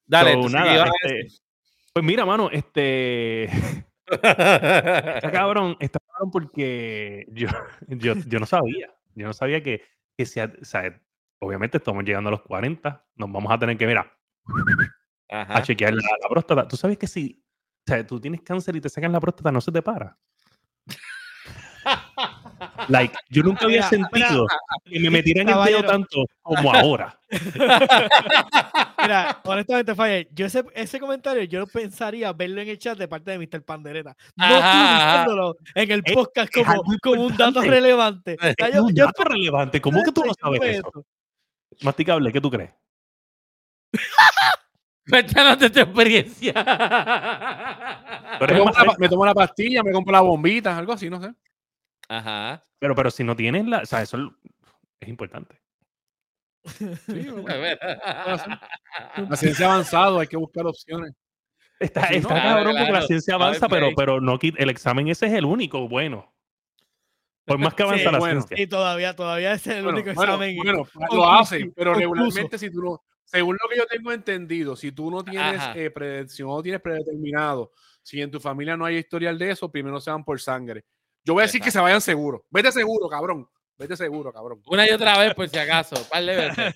[0.04, 1.42] Dale, So, entonces, nada, ¿qué ibas a este,
[1.94, 3.44] pues mira, mano, este...
[3.44, 3.56] Está
[5.32, 7.48] cabrón, está cabrón porque yo,
[7.88, 8.94] yo, yo no sabía.
[9.14, 9.82] Yo no sabía que,
[10.14, 11.00] que o sea,
[11.38, 14.12] obviamente estamos llegando a los 40, nos vamos a tener que, mira,
[15.30, 16.68] a chequear la, la próstata.
[16.68, 17.42] Tú sabes que si
[17.86, 20.18] o sea, tú tienes cáncer y te sacan la próstata, no se te para.
[22.88, 24.46] Like, yo nunca había Mira, mira, sentido
[24.84, 27.18] que me metieran el dedo tanto como ahora.
[29.02, 33.30] Mira, honestamente, Fire, yo ese, ese comentario yo pensaría verlo en el chat de parte
[33.36, 33.62] de Mr.
[33.64, 34.16] Pandereta.
[34.36, 38.36] No tú Ajá, diciéndolo en el Es- podcast es como, como un dato relevante.
[38.40, 39.80] Es yo- un yo dato relevante.
[39.80, 40.90] ¿Cómo que tú no sabes eso?
[41.82, 42.70] Masticable, ¿qué tú crees?
[45.08, 46.52] Cuéntanos de tu experiencia.
[48.38, 51.32] Tú tomo, me tomo la pastilla, me compro la bombita, algo así, no sé.
[52.12, 52.64] Ajá.
[52.78, 53.78] Pero, pero si no tienes la.
[53.78, 54.18] O sea, eso
[55.00, 55.60] es importante.
[56.64, 56.84] Sí,
[57.30, 57.46] bueno.
[59.30, 61.12] La ciencia ha avanzado, hay que buscar opciones.
[61.80, 63.06] Está, Sí, no, está claro, cabrón porque la claro.
[63.06, 66.32] ciencia ver, avanza, pero, pero no el examen ese es el único bueno.
[67.44, 68.40] Por más que avanza Sí, la bueno.
[68.42, 68.62] ciencia.
[68.62, 70.56] Y todavía, todavía ese es el Bueno, único bueno, examen.
[70.56, 72.14] bueno, lo conclusivo- hacen, pero concluso.
[72.14, 75.90] regularmente si tú no, según lo que yo tengo entendido, si tú no tienes eh,
[76.28, 77.72] si no tienes predeterminado,
[78.02, 80.84] si en tu familia no hay historial de eso, primero se van por sangre.
[81.24, 82.44] Yo voy a decir que se vayan seguro.
[82.50, 83.48] Vete seguro, cabrón.
[83.78, 84.62] Vete seguro, cabrón.
[84.66, 85.96] Una y otra vez, por si acaso.
[86.08, 86.74] Par de veces.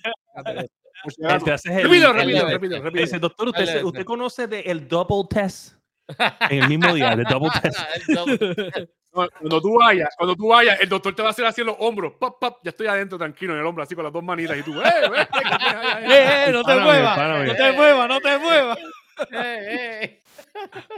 [1.03, 5.75] Repito, repito, repito, dice, doctor, ¿usted, ¿usted conoce de el double test?
[6.49, 7.79] En el mismo día, el double test.
[9.11, 11.75] Cuando tú vayas, cuando tú vayas, el doctor te va a hacer así en los
[11.79, 12.13] hombros.
[12.19, 14.57] Pap, pap, ya estoy adentro, tranquilo, en el hombro, así con las dos manitas.
[14.57, 15.27] Y tú, ¡eh, eh!
[16.03, 17.17] ¡Eh, eh, no te muevas!
[17.47, 18.09] ¡No te muevas!
[18.09, 18.77] ¡No te muevas!
[19.31, 20.23] Eh, eh.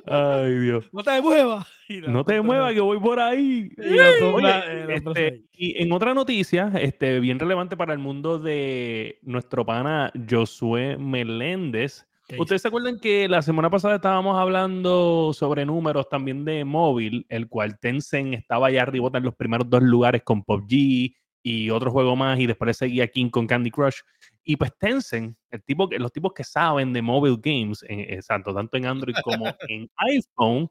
[0.06, 0.90] Ay, Dios.
[0.92, 1.68] ¡No te muevas!
[2.08, 3.72] No te muevas que voy por ahí.
[3.78, 9.20] Y otra- Oye, este, y en otra noticia, este, bien relevante para el mundo de
[9.24, 12.06] nuestro pana Josué Meléndez.
[12.38, 17.48] Ustedes se acuerdan que la semana pasada estábamos hablando sobre números también de móvil, el
[17.50, 21.16] cual Tencent estaba allá arriba en los primeros dos lugares con PUBG
[21.50, 24.00] y otro juego más, y después seguía King con Candy Crush.
[24.44, 28.54] Y pues Tencent, el tipo, los tipos que saben de mobile games, en, eh, tanto,
[28.54, 30.70] tanto en Android como en iPhone,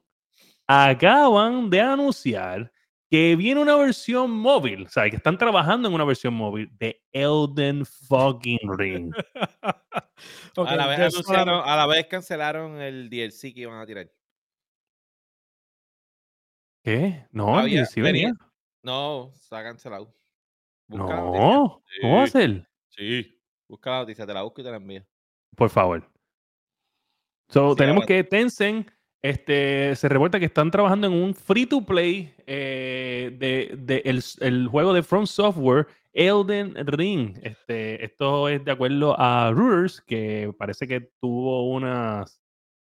[0.67, 2.71] acaban de anunciar
[3.09, 7.01] que viene una versión móvil, o sea, que están trabajando en una versión móvil de
[7.11, 9.11] Elden fucking Ring.
[10.57, 14.11] A, la vez a la vez cancelaron el DLC que iban a tirar.
[16.83, 17.25] ¿Qué?
[17.31, 18.33] No, Había- el DLC venía- venía.
[18.83, 20.13] No, se ha cancelado.
[20.89, 21.15] Busca.
[21.15, 22.31] No, ¿cómo va a Sí.
[22.33, 22.69] ser?
[22.89, 23.39] Sí.
[23.67, 25.03] Busca la noticia, te la busco y te la envío.
[25.55, 26.09] Por favor.
[27.49, 28.89] So, Sí, tenemos que Tencent
[29.21, 34.23] este, se reporta que están trabajando en un free to play eh, de, de el,
[34.39, 37.37] el juego de From Software, Elden Ring.
[37.43, 42.41] Este, esto es de acuerdo a Reuters, que parece que tuvo unas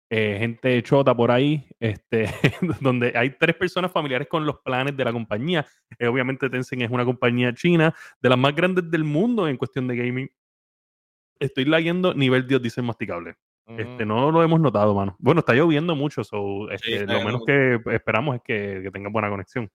[0.08, 2.26] eh, gente chota por ahí, este,
[2.80, 5.66] donde hay tres personas familiares con los planes de la compañía.
[5.98, 9.88] Eh, obviamente Tencent es una compañía china de las más grandes del mundo en cuestión
[9.88, 10.30] de gaming.
[11.38, 13.34] Estoy leyendo nivel Dios dice masticable.
[13.66, 14.08] Este, Mm.
[14.08, 15.16] no lo hemos notado, mano.
[15.18, 19.12] Bueno, está lloviendo mucho, so, este, está lo menos que esperamos es que, que tengan
[19.12, 19.68] buena conexión.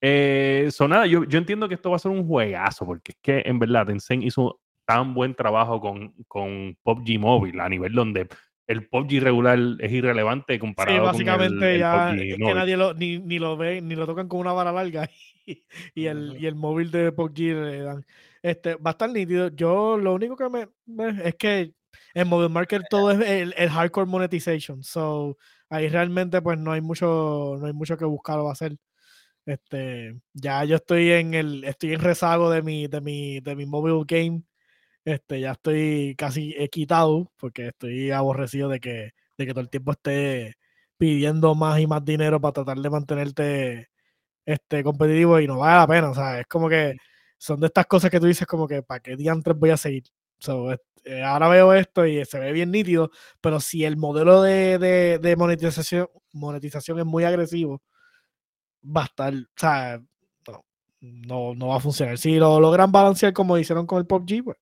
[0.00, 3.18] Eh, so, nada, yo, yo entiendo que esto va a ser un juegazo, porque es
[3.20, 8.26] que en verdad Tencent hizo tan buen trabajo con, con PUBG Mobile, a nivel donde
[8.70, 12.38] el PUBG regular es irrelevante comparado Sí, con básicamente el, el ya PUBG es que
[12.38, 12.54] móvil.
[12.54, 15.08] nadie lo, ni, ni lo ve, ni lo tocan con una vara larga
[15.46, 15.62] y,
[15.94, 18.06] y el, y el móvil de PUBG le dan.
[18.42, 19.48] Este, va a estar nítido.
[19.48, 21.74] Yo lo único que me, me- es que
[22.14, 24.82] en Mobile Market todo es el, el hardcore monetization.
[24.82, 25.36] So
[25.68, 28.76] ahí realmente pues no hay mucho, no hay mucho que buscar o hacer.
[29.46, 33.66] Este, ya yo estoy en el, estoy en rezago de mi, de mi, de mi
[33.66, 34.42] mobile game.
[35.04, 39.70] Este, ya estoy casi he quitado porque estoy aborrecido de que, de que todo el
[39.70, 40.56] tiempo esté
[40.98, 43.88] pidiendo más y más dinero para tratar de mantenerte
[44.46, 46.10] este, competitivo y no vale la pena.
[46.10, 46.96] O sea, es como que
[47.38, 50.04] son de estas cosas que tú dices como que para qué diantres voy a seguir.
[50.38, 53.10] So, este, ahora veo esto y se ve bien nítido,
[53.40, 57.82] pero si el modelo de, de, de monetización, monetización es muy agresivo,
[58.84, 60.00] va a estar, o sea,
[60.46, 60.64] no,
[61.00, 62.18] no, no va a funcionar.
[62.18, 64.56] Si lo logran balancear como hicieron con el PUBG, pues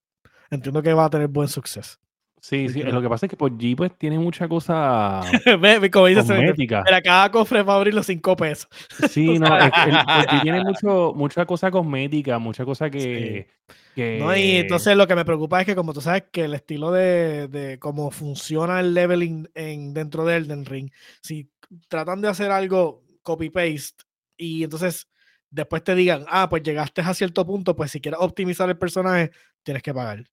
[0.50, 1.98] entiendo que va a tener buen suceso.
[2.40, 6.84] Sí, sí, lo que pasa es que PUBG pues tiene mucha cosa como cosmética.
[6.84, 8.68] mira, cada cofre va a abrir los cinco pesos.
[9.10, 9.70] Sí, no, el
[10.42, 13.48] tiene mucho, mucha cosa cosmética, mucha cosa que...
[13.94, 16.54] que No, y entonces lo que me preocupa es que como tú sabes que el
[16.54, 21.50] estilo de, de cómo funciona el leveling en, dentro de Elden Ring, si
[21.88, 24.04] tratan de hacer algo copy-paste
[24.36, 25.08] y entonces
[25.50, 29.32] después te digan, ah, pues llegaste a cierto punto, pues si quieres optimizar el personaje,
[29.64, 30.24] tienes que pagar.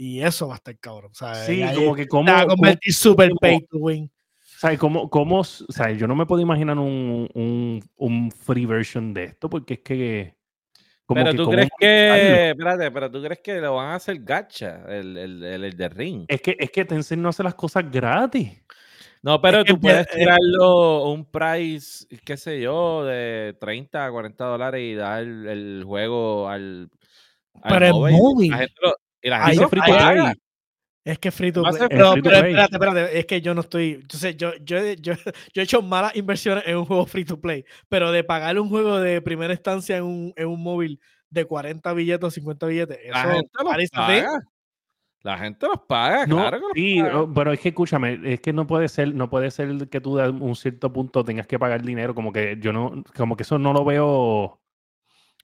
[0.00, 1.10] Y eso va a estar cabrón.
[1.10, 2.30] O sea, Sí, ahí como que te como...
[2.32, 4.04] va a como- convertir super como- pay to win.
[4.04, 8.64] O sea, ¿cómo, cómo, o sea, yo no me puedo imaginar un, un, un free
[8.66, 10.34] version de esto porque es que...
[11.04, 13.94] como Pero que tú cómo crees que, espérate, pero tú crees que lo van a
[13.96, 16.24] hacer gacha, el, el, el, el de ring.
[16.28, 18.50] Es que, es que Tencent no hace las cosas gratis.
[19.22, 24.44] No, pero tú puedes eh, tirarlo un price, qué sé yo, de 30 a 40
[24.44, 26.88] dólares y dar el, el juego al,
[27.62, 28.16] al Pero en móvil.
[28.16, 28.50] móvil.
[28.52, 30.32] La gente lo, y la gente free to play.
[31.04, 31.72] Es que free to play.
[31.74, 32.52] ser Pero, free to pero play.
[32.52, 34.04] espérate, espérate, es que yo no estoy.
[34.08, 35.14] Yo sé, yo, yo, yo,
[35.54, 38.68] yo he hecho malas inversiones en un juego free to play, pero de pagar un
[38.68, 41.00] juego de primera instancia en un, en un móvil
[41.30, 44.40] de 40 billetes o 50 billetes, La eso gente los paga.
[45.22, 47.20] La gente los paga, No, claro que los sí, paga.
[47.20, 50.16] oh, pero es que escúchame, es que no puede ser, no puede ser que tú
[50.16, 53.58] de un cierto punto tengas que pagar dinero, como que yo no, como que eso
[53.58, 54.60] no lo veo,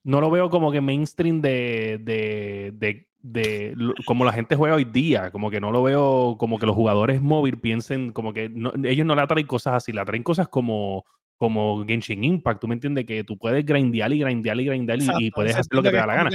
[0.04, 4.76] no lo veo como que mainstream de, de, de, de lo- como la gente juega
[4.76, 8.50] hoy día, como que no lo veo como que los jugadores móvil piensen como que
[8.50, 11.04] no- ellos no le atraen cosas así, le atraen cosas como
[11.36, 15.30] como Genshin Impact, tú me entiendes que tú puedes grindear y grindear y grindear y-
[15.32, 16.30] puedes hacer lo que te da la gana.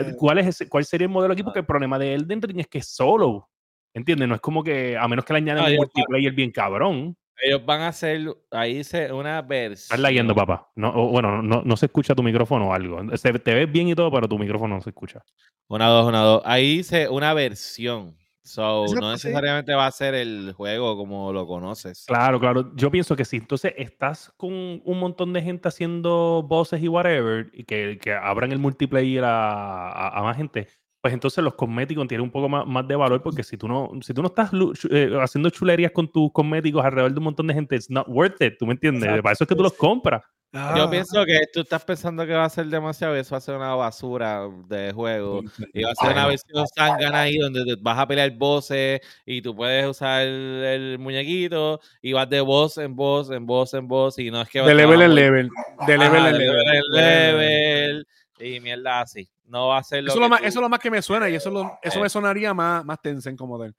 [0.00, 0.16] de...
[0.16, 1.42] ¿Cuál, es ese- ¿Cuál sería el modelo aquí?
[1.42, 3.48] Porque el problema de Elden Ring es que es solo.
[3.92, 4.26] ¿Entiendes?
[4.28, 7.16] No es como que, a menos que le añadan No, un multiplayer bien cabrón.
[7.42, 8.20] Ellos van a hacer,
[8.50, 9.94] ahí dice una versión.
[9.96, 10.70] Estás leyendo, papá.
[10.74, 13.00] No, o, bueno, no, no se escucha tu micrófono o algo.
[13.16, 15.22] Se, te ves bien y todo, pero tu micrófono no se escucha.
[15.68, 16.42] Una, dos, una, dos.
[16.44, 18.16] Ahí dice una versión.
[18.42, 19.26] So, Exacto, no sí.
[19.26, 22.04] necesariamente va a ser el juego como lo conoces.
[22.06, 22.72] Claro, claro.
[22.76, 23.38] Yo pienso que sí.
[23.38, 28.52] Entonces, estás con un montón de gente haciendo voces y whatever, y que, que abran
[28.52, 30.68] el multiplayer a, a- a más gente.
[31.06, 33.92] Pues entonces los cosméticos tienen un poco más, más de valor porque si tú no,
[34.02, 34.50] si tú no estás
[34.90, 38.42] eh, haciendo chulerías con tus cosméticos alrededor de un montón de gente, it's not worth
[38.42, 39.04] it, ¿tú me entiendes?
[39.04, 40.22] Exacto, Para eso es que tú los compras.
[40.52, 43.38] Yo Ah, pienso que tú estás pensando que va a ser demasiado y eso va
[43.38, 45.42] a ser una basura de juego.
[45.72, 46.28] Y va a ser una no.
[46.28, 50.98] versión zángana ahí donde te vas a pelear bosses y tú puedes usar el, el
[50.98, 54.60] muñequito y vas de boss en boss, en boss, en boss y no es que
[54.60, 55.50] De level en level.
[55.86, 56.56] De Ajá, level en de level.
[56.64, 58.06] level en level
[58.40, 59.28] y mierda así.
[59.48, 60.80] No va a ser lo Eso es lo, que más, tú- eso es lo más
[60.80, 62.02] que me suena y eso, es lo- eso Eh.
[62.02, 63.74] me sonaría más, más Tencent como tal.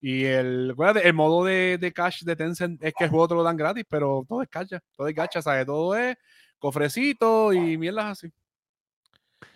[0.00, 3.42] Y el, el modo de, de cash de Tencent es que el juego te lo
[3.42, 5.66] dan gratis, pero todo es gacha, todo es gacha, ¿sabes?
[5.66, 6.16] Todo es
[6.58, 8.32] cofrecito y mierdas así.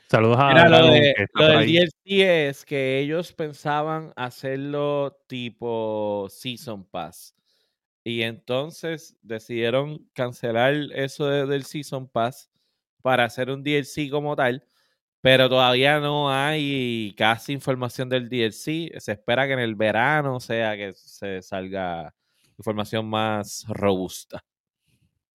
[0.09, 1.67] Saludos a Mira, lo, de- que lo del.
[1.67, 7.35] DLC es que ellos pensaban hacerlo tipo Season Pass.
[8.05, 12.51] Y entonces decidieron cancelar eso de- del Season Pass
[13.03, 14.63] para hacer un DLC como tal.
[15.25, 18.93] Pero todavía no hay casi información del DLC.
[19.01, 22.15] Se espera que en el verano sea que se salga
[22.59, 24.45] información más robusta.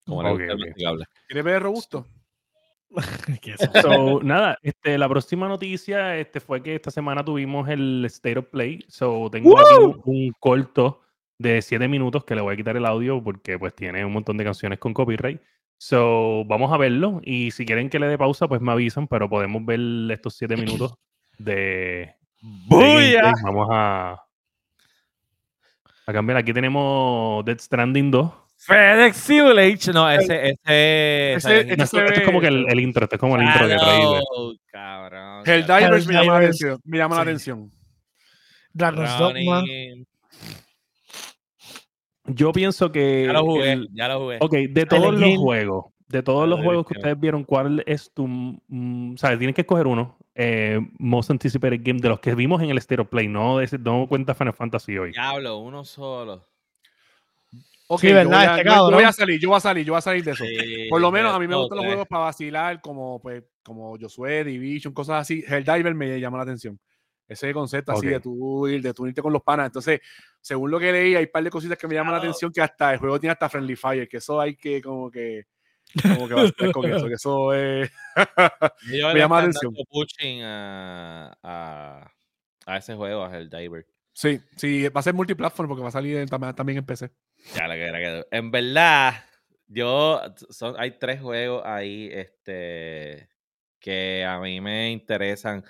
[0.05, 0.67] Como le Ok, gusta al ok.
[0.67, 1.05] masticable.
[1.27, 2.05] ¿Quieres ver robusto?
[3.81, 8.45] So, nada, este, la próxima noticia este, ffue que esta semana tuvimos el State of
[8.45, 8.85] Play.
[8.89, 11.01] So, tengo aquí un, un corto
[11.39, 14.37] de 7 minutos que le voy a quitar el audio porque pues tiene un montón
[14.37, 15.41] de canciones con copyright.
[15.81, 19.29] So, vamos a verlo y si quieren que le dé pausa, pues me avisan, pero
[19.29, 19.79] podemos ver
[20.11, 20.93] estos 7 minutos
[21.37, 23.31] de, ¡Buya!
[23.43, 24.21] Vamos a,
[26.05, 26.37] a cambiar.
[26.37, 28.31] Aquí tenemos Dead Stranding 2.
[28.57, 29.93] FedEx Simulation.
[29.93, 30.49] No, ese.
[30.49, 33.37] ese, Ese- ese- No, esto, esto es como que el, el intro, esto es como
[33.37, 33.75] el intro que.
[33.77, 34.19] Claro,
[34.69, 35.43] cabrón.
[35.45, 36.79] Helldivers me llama la atención.
[36.83, 37.71] Me llama la atención.
[38.73, 39.63] Dragon's Dogma.
[42.35, 43.25] Yo pienso que.
[43.27, 44.37] Ya lo jugué, el- ya lo jugué.
[44.41, 48.27] Ok, de todos los juegos, de todos los juegos que ustedes vieron, ¿cuál es tu.
[48.27, 50.17] mm, sabes, tienes que escoger uno.
[50.41, 53.65] eh, most anticipated game de los que vimos en el State of Play, no, de
[53.65, 55.11] ese- no cuenta Final Fantasy hoy.
[55.11, 56.45] Diablo, uno solo.
[57.87, 58.29] Ok, Sí, yo, ¿verdad?
[58.37, 60.01] voy a, Este yo- yo voy a salir, yo voy a salir, yo voy a
[60.01, 60.45] salir de eso.
[60.45, 63.97] Sí, Por lo menos a mí me gustan los juegos para vacilar, como pues, como
[63.99, 65.43] Josué, Division, cosas así.
[65.45, 66.79] Helldiver me llama la atención.
[67.29, 69.67] Ese concepto así de tú ir, de tú irte con los panas.
[69.67, 70.01] Entonces,
[70.41, 72.59] según lo que leí, hay un par de cositas que me llaman la atención, que
[72.61, 75.45] hasta el juego tiene hasta Friendly Fire, que eso hay que como que
[76.01, 77.91] como que vacilar con eso, que eso es...
[79.13, 79.73] Me llama la atención.
[79.89, 82.11] pushing a, a,
[82.65, 83.85] a ese juego, a Helldiver.
[84.13, 87.11] Sí, sí, va a ser multiplatform porque va a salir también en PC.
[87.55, 89.23] Ya la que era que- En verdad,
[89.67, 93.29] yo son, hay tres juegos ahí este
[93.79, 95.63] que a mí me interesan.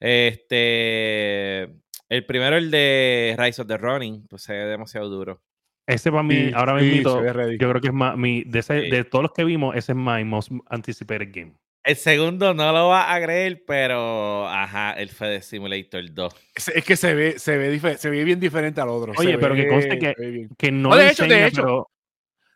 [0.00, 1.62] Este
[2.08, 5.40] el primero, el de Rise of the Running, pues se ve demasiado duro.
[5.86, 8.82] Ese para mí, Sí, ahora sí, mismo, yo creo que es más, mi, de, ese-
[8.82, 8.90] Sí.
[8.90, 11.54] de todos los que vimos, ese es my most anticipated game.
[11.82, 16.34] El segundo no lo va a creer, pero ajá, el Fede Simulator 2.
[16.54, 19.12] Es, es que se ve, se ve, se ve bien diferente al otro.
[19.16, 20.48] Oye, se pero que ve- conste que- ve bien.
[20.58, 21.62] Que no, No, de hecho, de enseña, hecho.
[21.62, 21.90] pero-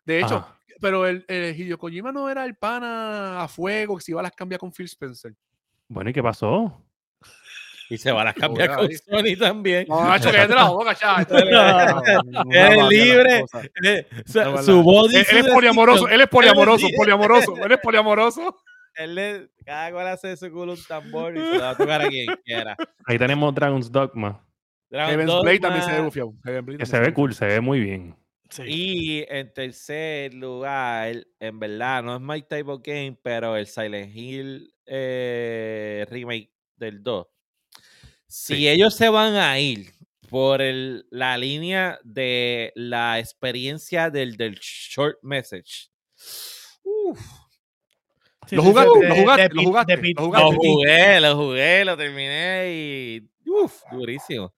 [0.04, 0.58] De hecho, Ajá.
[0.80, 4.24] pero el, el Hideo Kojima no era el pana a fuego que si iba a
[4.24, 5.32] las cambia con Phil Spencer.
[5.88, 6.80] Bueno, ¿y qué pasó?
[7.94, 8.96] Y se van a cambiar con ahí.
[8.96, 9.86] Sony también.
[9.88, 11.26] No, Nacho, que es la boca, chaval.
[12.50, 13.44] Eres libre.
[14.62, 18.56] Su- body Él, es poliamoroso, él es poliamoroso, poliamoroso, él es poliamoroso.
[18.96, 22.02] Él le, cada cual hace su culo un tambor y se lo va a tocar
[22.02, 22.76] a quien quiera.
[23.06, 24.44] Ahí tenemos Dragon's Dogma,
[24.90, 26.34] Dragon Heaven's Blade también se ve bufiado.
[26.78, 28.16] Que se ve cool, se ve muy bien.
[28.50, 28.62] Sí.
[28.66, 34.14] Y en tercer lugar, en verdad, no es my type of game, pero el Silent
[34.14, 37.26] Hill eh, remake del 2.
[38.36, 38.68] Si Sí.
[38.68, 39.92] ellos se van a ir
[40.28, 45.88] por el- la línea de la experiencia del, del short message,
[46.82, 47.20] uf,
[48.46, 52.72] Sí, Lo jugaste, lo jugaste, de lo jugaste, de lo jugué, lo jugué, lo terminé
[52.74, 54.52] y uf, durísimo.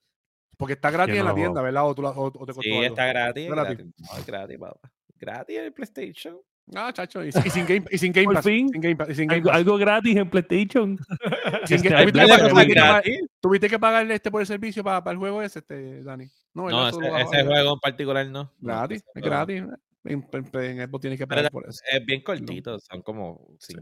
[0.57, 1.87] Porque está gratis en la tienda, ¿verdad?
[1.87, 2.83] O, tú la- o- o te costó Sí, algo.
[2.83, 3.77] está gratis, Gratis.
[3.77, 3.95] gratis.
[3.99, 4.91] No, gratis, papá.
[5.16, 6.41] Gratis en el PlayStation.
[6.75, 8.45] Ah, chacho, y, y sin Game, y sin game Por Pass.
[8.45, 8.69] fin.
[8.71, 9.09] Sin Game Pass.
[9.11, 9.57] y sin Game Algo, Pass.
[9.57, 10.99] algo gratis en PlayStation.
[11.67, 13.21] Sin Este, Game- ¿Tuviste que pagar- que pagar- gratis.
[13.41, 16.27] ¿Tuviste que pagarle este por el servicio para, el juego ese, este, Dani?
[16.55, 16.69] No.
[16.69, 18.45] No, ese, ese juego en particular no.
[18.45, 19.62] No, Gratis, es gratis.
[20.05, 21.81] En, en, en Xbox tienes que Pero pagar por eso.
[21.91, 23.47] Es bien cortito, son como.
[23.61, 23.75] sí,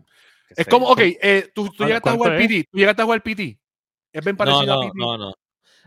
[0.56, 2.48] Es como, ok, eh, tú, tú ¿Cuánto- llegaste a jugar es?
[2.48, 2.68] PT.
[2.70, 3.58] Tú llegaste a jugar PT.
[4.12, 4.92] Es bien No, parecido no, a PT.
[4.96, 5.34] no, no.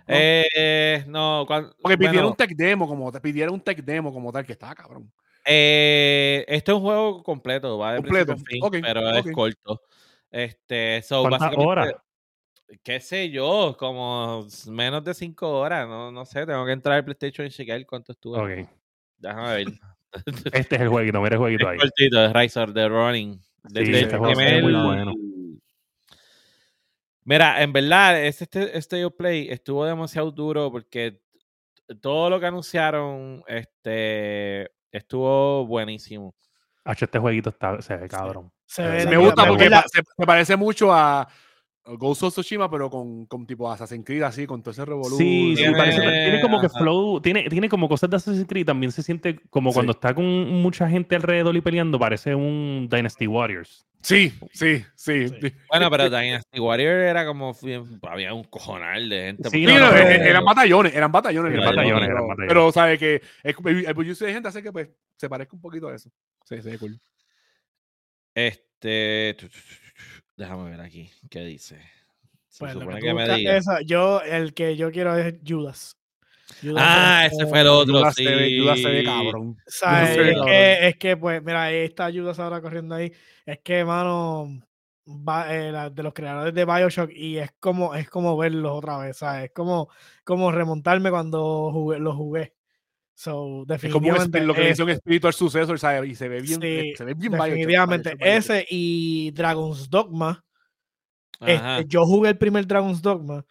[0.08, 4.12] Eh, no, cuan- Porque pidieron bueno, un tech demo como te pidieron un tech demo
[4.14, 5.12] como tal, que estaba cabrón.
[5.48, 9.82] Eh, este es un juego completo, va de Completo, a fin, pero es corto.
[10.30, 11.93] Este, so, ¿Cuántas básicamente, horas?
[12.84, 17.06] qué sé yo, como menos de cinco horas, no, no sé, tengo que entrar al
[17.06, 18.62] PlayStation y chequear cuánto estuve.
[18.64, 18.70] Ok.
[19.18, 19.68] Déjame ver.
[20.54, 21.78] Este es el jueguito, mira el jueguito Es ahí.
[21.78, 23.39] cortito, es Rise of the Running.
[23.64, 25.14] Desde este juego primer- muy bueno.
[27.24, 31.20] Mira, en verdad, este, este of Play estuvo demasiado duro porque
[32.02, 36.36] todo lo que anunciaron este, estuvo buenísimo.
[36.86, 38.52] Hacho, este jueguito está, se ve cabrón.
[38.66, 41.28] Se Me ve Me gusta porque la- se parece mucho a
[41.98, 45.16] Ghost of Tsushima, pero con, con tipo Assassin's Creed así, con todo ese revolú.
[45.18, 48.66] Sí, sí, Tiene- parece, tiene como que flow, tiene, tiene como cosas de Assassin's Creed,
[48.66, 49.76] también se siente como Sí.
[49.76, 53.86] cuando está con mucha gente alrededor y peleando, parece un Dynasty Warriors.
[54.02, 55.28] Sí, sí, sí.
[55.28, 55.54] Sí.
[55.70, 59.50] Bueno, pero Dynasty Warrior era como bien- había un cojonal de gente.
[59.50, 60.26] Sí, Sí, no, no, no, eh, no.
[60.26, 61.52] eran batallones, eran batallones.
[61.52, 62.48] Eran eran batallones, eran pero- batallones.
[62.48, 65.88] Pero, ¿sabes que El, el bullicio de gente hace que pues, se parezca un poquito
[65.88, 66.10] a eso.
[66.46, 67.00] Sí, sí, cool.
[68.36, 69.36] Este.
[70.38, 71.10] Déjame ver aquí.
[71.30, 71.82] ¿Qué dice?
[72.48, 73.58] Se Pues lo supone que que tú me diga.
[73.58, 75.98] esa- yo, el que yo quiero es Judas.
[76.62, 78.00] Judas Ah, es, ese fue el otro.
[78.00, 78.24] Judas sí.
[78.24, 79.58] se ve, Judas se ve cabrón.
[79.60, 80.48] O sea, Judas se ve es, cabrón.
[80.48, 83.12] que, es que, pues, mira, ahí está Judas ahora corriendo ahí.
[83.46, 84.48] Es que, mano,
[85.08, 88.98] va- eh, la- de los creadores de Bioshock y es como, es como verlos otra
[89.00, 89.46] vez, ¿sabes?
[89.46, 89.90] Es como,
[90.24, 92.54] como remontarme cuando jugué, los jugué.
[93.20, 94.41] So, Es como un definitivamente.
[94.41, 96.07] lo que le un espiritual sucesor, ¿sabes?
[96.11, 98.09] Y se ve bien, Sí, se ve bien definitivamente.
[98.15, 98.38] Bioshock, Bioshock.
[98.38, 100.45] Ese y Dragon's Dogma.
[101.41, 103.43] Este, yo jugué el primer Dragon's Dogma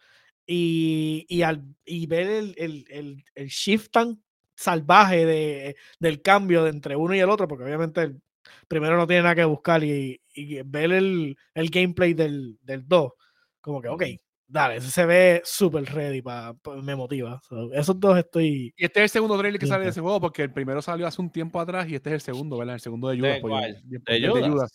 [0.45, 4.23] y, y, al, y ver el, el, el, el shift tan
[4.55, 8.21] salvaje de, del cambio de entre uno y el otro, porque obviamente el
[8.69, 13.11] primero no tiene nada que buscar y, y ver el, el gameplay del, del 2,
[13.59, 14.03] como que, ok,
[14.47, 17.39] dale, ese se ve súper ready, pa, pa- me motiva.
[17.47, 18.73] So, esos dos estoy...
[18.77, 21.05] Y este es el segundo trailer que sale de ese juego, porque el primero salió
[21.07, 22.75] hace un tiempo atrás y este es el segundo, ¿verdad?
[22.75, 23.35] El segundo de Judas.
[23.35, 23.77] ¿De pues, cuál?
[23.83, 24.71] bien- ¿De bien- Judas?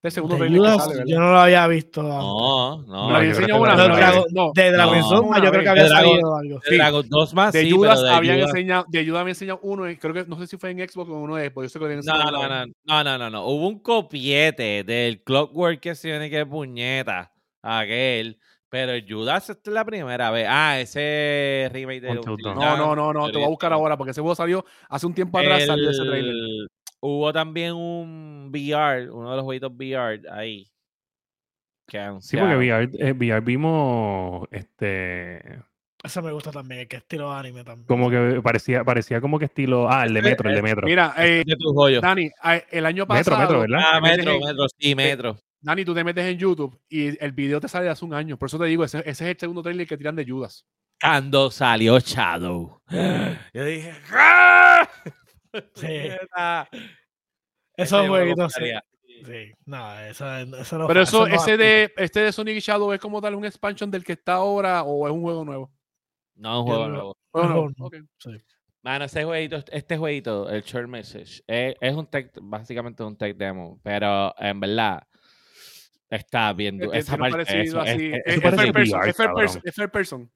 [0.00, 2.00] Este es el segundo de trailer Judas, que sale, yo no lo había visto.
[2.02, 2.14] antes.
[2.14, 3.22] No, no.
[3.48, 6.10] Yo una, de, Dragon- no, de Dragon's no, Dogma yo creo que había De Dragon-
[6.12, 6.54] salido algo.
[6.60, 6.76] De Sí.
[6.76, 7.52] Dragon 2 más.
[7.52, 10.24] de sí, Judas pero de habían Judas- enseñado, de Judas había enseñado uno, creo que
[10.26, 12.30] no sé si fue en Xbox o uno de Xbox, yo sé que No, no,
[12.30, 13.46] no, no, no, no, no.
[13.48, 17.32] Hubo un copiete del Clockwork que se viene que puñeta.
[17.60, 18.38] Aquel.
[18.70, 20.46] Pero el Judas esta es la primera vez.
[20.48, 22.36] Ah, ese remake de Dawn.
[22.42, 25.14] No, no, no, no, te voy a buscar ahora porque ese juego salió hace un
[25.14, 26.68] tiempo atrás, salió ese trailer.
[27.00, 30.68] Hubo también un VR, uno de los jueguitos VR ahí.
[31.86, 32.56] Que Sí, porque.
[32.56, 35.62] VR, eh, VR vimos este
[36.02, 37.86] Eso me gusta también, el que estilo anime también.
[37.86, 39.88] como que parecía, parecía como que estilo.
[39.88, 40.86] Ah, el de metro, el de metro.
[40.86, 41.44] Mira, eh.
[42.02, 43.80] Dani, eh, el año Metro, pasado, metro, ¿verdad?
[43.92, 45.38] Ah, metro, metro, sí, metro.
[45.60, 48.38] Dani, tú te metes en YouTube y el video te sale de hace un año.
[48.38, 50.66] Por eso te digo, ese, ese es el segundo trailer que tiran de Judas.
[51.00, 52.80] Cuando salió Shadow.
[53.52, 54.88] Yo dije, ¡Ah!
[55.74, 56.10] Sí.
[57.76, 59.52] Esos Ese jueguitos, sí.
[59.66, 63.00] no, eso, eso no Pero eso, no ese de, este de Sonic y Shadow es
[63.00, 65.72] como tal un expansion del que está ahora o es un juego nuevo.
[66.34, 67.16] No, un juego Yo nuevo.
[67.30, 68.30] Juego nuevo, sí.
[68.82, 73.36] Mano, ese jueguito, este jueguito, el Short Message, es, es un tech, básicamente un tech
[73.36, 75.02] demo, pero en verdad
[76.10, 78.06] está Tiene- Esa parte, eso, es- así.
[78.12, 78.72] es- Es- third person, es
[79.16, 80.30] person, es third person.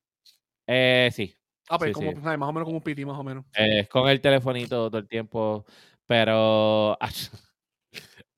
[0.66, 1.35] eh, sí,
[1.68, 2.16] Ah, pues Sí, como, sí.
[2.23, 2.39] ¿sabes?
[2.39, 3.45] más o menos como un PT, más o menos.
[3.57, 5.64] eh, con el telefonito todo el tiempo,
[6.07, 6.99] pero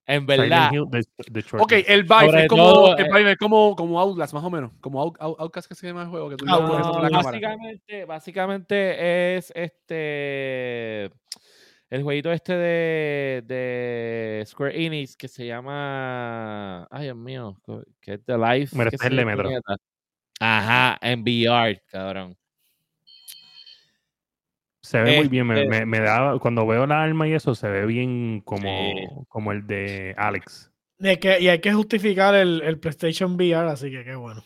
[0.07, 3.33] en verdad, Hill, The- The Short Ok, el vibe es como, todo, el eh, vibe
[3.33, 4.71] es como, como Outlast, más o menos.
[4.81, 6.29] Como Out- Out- Outcast que se llama el juego.
[6.29, 7.09] Que tú Ah, no, cámara.
[7.23, 11.11] básicamente, básicamente es este
[11.91, 17.61] el jueguito este de, de Square Enix que se llama ay Dios mío
[18.01, 19.51] que es The Life Mira, qué es sé el de yo, Metro.
[20.41, 22.37] ajá en VR cabrón
[24.81, 25.47] Se ve muy bien.
[25.47, 29.25] Me, Este- me- me da, cuando veo la arma y eso, se ve bien como,
[29.29, 30.71] como el de Alex.
[30.99, 34.45] Y hay que, y hay que justificar el, el PlayStation VR, así que qué bueno.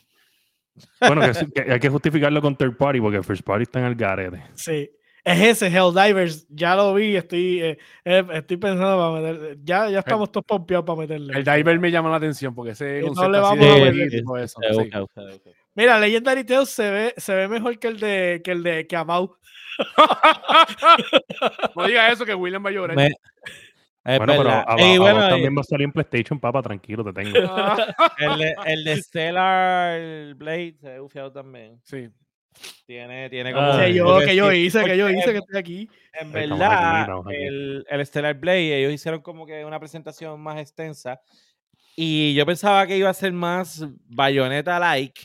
[1.01, 3.97] Bueno, que, que hay que justificarlo con third party porque first party está en el
[3.97, 4.45] garete.
[4.55, 4.89] Sí.
[5.25, 9.99] Es ese, Helldivers, ya lo vi, estoy, eh, eh, estoy pensando para meter, ya, ya
[9.99, 11.37] estamos todos pompeados para meterle.
[11.37, 13.93] El diver me llama la atención porque ese no concepto le así vamos de a
[13.93, 14.23] meter.
[14.45, 14.91] eso, sí.
[15.75, 18.97] Mira, Legendary Tales se ve, se ve mejor que el de que el de que
[18.97, 19.35] Amau.
[21.77, 22.97] No diga eso que William va a llorar.
[22.97, 23.13] Me-
[24.05, 26.41] Es Bueno, pero a- Y a- bueno, a- y- también va a salir en PlayStation,
[26.41, 27.31] papá, tranquilo, te tengo.
[28.19, 31.79] el, de, el de Stellar Blade se ve bufiado también.
[31.85, 32.09] Sí.
[32.87, 33.73] Tiene, tiene como.
[33.77, 35.89] Que Ay, yo, porque que yo hice, que yo hice, que estoy aquí.
[36.15, 37.37] En Estamos aquí, verdad, estamos aquí.
[37.37, 41.21] el, el Stellar Blade, ellos hicieron como que una presentación más extensa.
[41.95, 45.21] Y yo pensaba que iba a ser más bayoneta-like.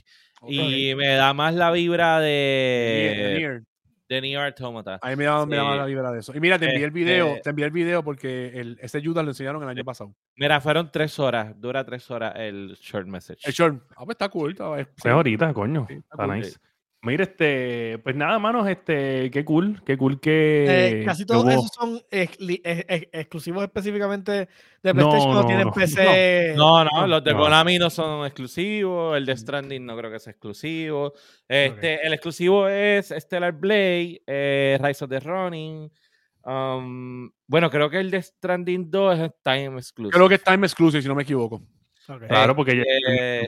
[0.47, 3.63] Y me da más la vibra de, Nier.
[4.09, 4.99] de Nier Automata.
[5.01, 5.77] A mí me da, me da Sí.
[5.77, 6.35] la vibra de eso.
[6.35, 9.23] Y mira, te envié el video, Este- te envié el video porque el, ese Judas
[9.23, 10.13] lo enseñaron el año pasado.
[10.35, 13.39] Mira, fueron tres horas, dura tres horas el short message.
[13.45, 14.51] El short, ah, pues está cool.
[14.51, 15.85] Está, es- ahorita, coño.
[15.87, 16.35] Sí, está Está cool.
[16.39, 16.57] nice.
[17.05, 21.03] Mira, este, pues nada, manos, este, qué cool, qué cool Eh, que.
[21.05, 25.45] casi que todos hubo- esos son excli- ex- ex- exclusivos específicamente de PlayStation, no, no,
[25.45, 25.73] tienen no.
[25.73, 26.53] PC.
[26.55, 27.39] No, no, los de no.
[27.39, 31.11] Konami no son exclusivos, el de Stranding no creo que sea exclusivo.
[31.45, 35.91] Este, El exclusivo es Stellar Blade, eh, Rise of the Running.
[36.45, 40.11] um, bueno, creo que el de Stranding 2 es Time Exclusive.
[40.13, 41.61] Creo que es Time Exclusive, si no me equivoco.
[42.27, 43.47] Claro, porque ya- Eh,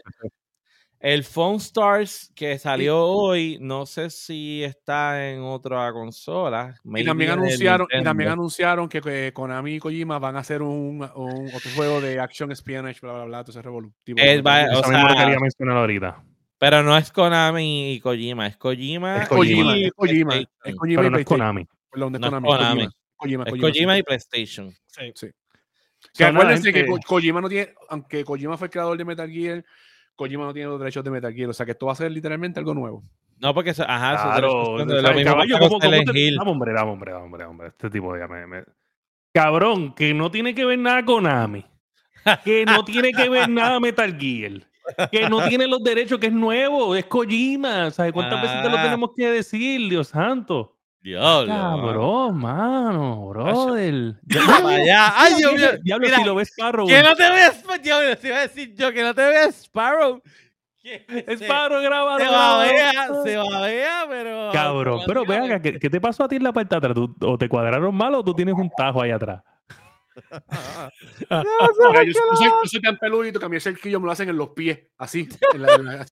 [1.07, 6.73] el Phone Stars que salió hoy, no sé si está en otra consola.
[6.83, 11.07] Y también anunciaron, y también anunciaron que, que Konami y Kojima van a hacer un,
[11.15, 14.63] un otro juego de action espionage, bla, bla, bla, todo ese revolu- tipo de- va-
[14.63, 16.23] eso o mismo lo sea, quería mencionar ahorita.
[16.57, 19.21] Pero no es Konami y Kojima, es Kojima.
[19.21, 20.77] Es Kojima, y es Kojima, es PlayStation.
[20.77, 21.39] Kojima Pero y no es PlayStation.
[21.39, 21.67] Konami.
[21.91, 22.81] Perdón, es No Konami, Konami.
[22.87, 22.91] Kojima.
[23.17, 23.73] Kojima, Es Kojima, sí.
[23.73, 24.71] Kojima y PlayStation.
[24.87, 25.11] Sí.
[25.13, 25.27] Sí.
[26.15, 29.29] Que So, acuérdense que gente- Kojima no tiene, aunque Kojima fue el creador de Metal
[29.29, 29.63] Gear,
[30.15, 31.49] Kojima no tiene los derechos de Metal Gear.
[31.49, 33.03] O sea que esto va a ser literalmente algo nuevo.
[33.39, 35.79] No, porque, eso- ajá, Claro, derechos son de- o lo mismo caballo, pasa con ¿cómo-
[35.81, 36.35] cómo Silent te-.
[36.37, 37.67] Dame, hombre, dame, hombre, dame, hombre.
[37.67, 38.63] Este tipo ya me, me-
[39.33, 41.65] Cabrón, que no tiene que ver nada con Konami.
[42.43, 44.61] Que no tiene que ver nada Metal Gear.
[45.11, 47.91] Que no tiene los derechos, que es nuevo, es Kojima.
[47.91, 48.83] ¿Sabes cuántas veces te lo Ah.
[48.83, 50.74] tenemos que decir, Dios santo?
[51.05, 51.53] Diablo.
[51.53, 54.15] Cabrón, mano, brother.
[54.65, 55.13] Allá.
[55.15, 55.67] Ay, Dios mío.
[55.83, 56.87] Diablo, Mira, si lo ves Sparrow.
[56.87, 60.19] que no te veas, Diablo, te iba a decir yo que no te veas Sparrow.
[61.39, 62.17] Sparrow, grabado.
[62.19, 62.91] Se babea,
[63.23, 64.49] se babea, pero.
[64.51, 66.95] Cabrón, pero ve acá, ¿qué, qué te pasó a ti en la parte de atrás?
[66.95, 69.43] ¿Tú- ¿O te cuadraron mal o tú tienes un tajo ahí atrás?
[71.29, 74.11] Mira, yo, yo soy, yo soy tan peludito que a mí el cerquillo me lo
[74.11, 75.27] hacen en los pies, así.
[75.53, 76.05] en la- en la-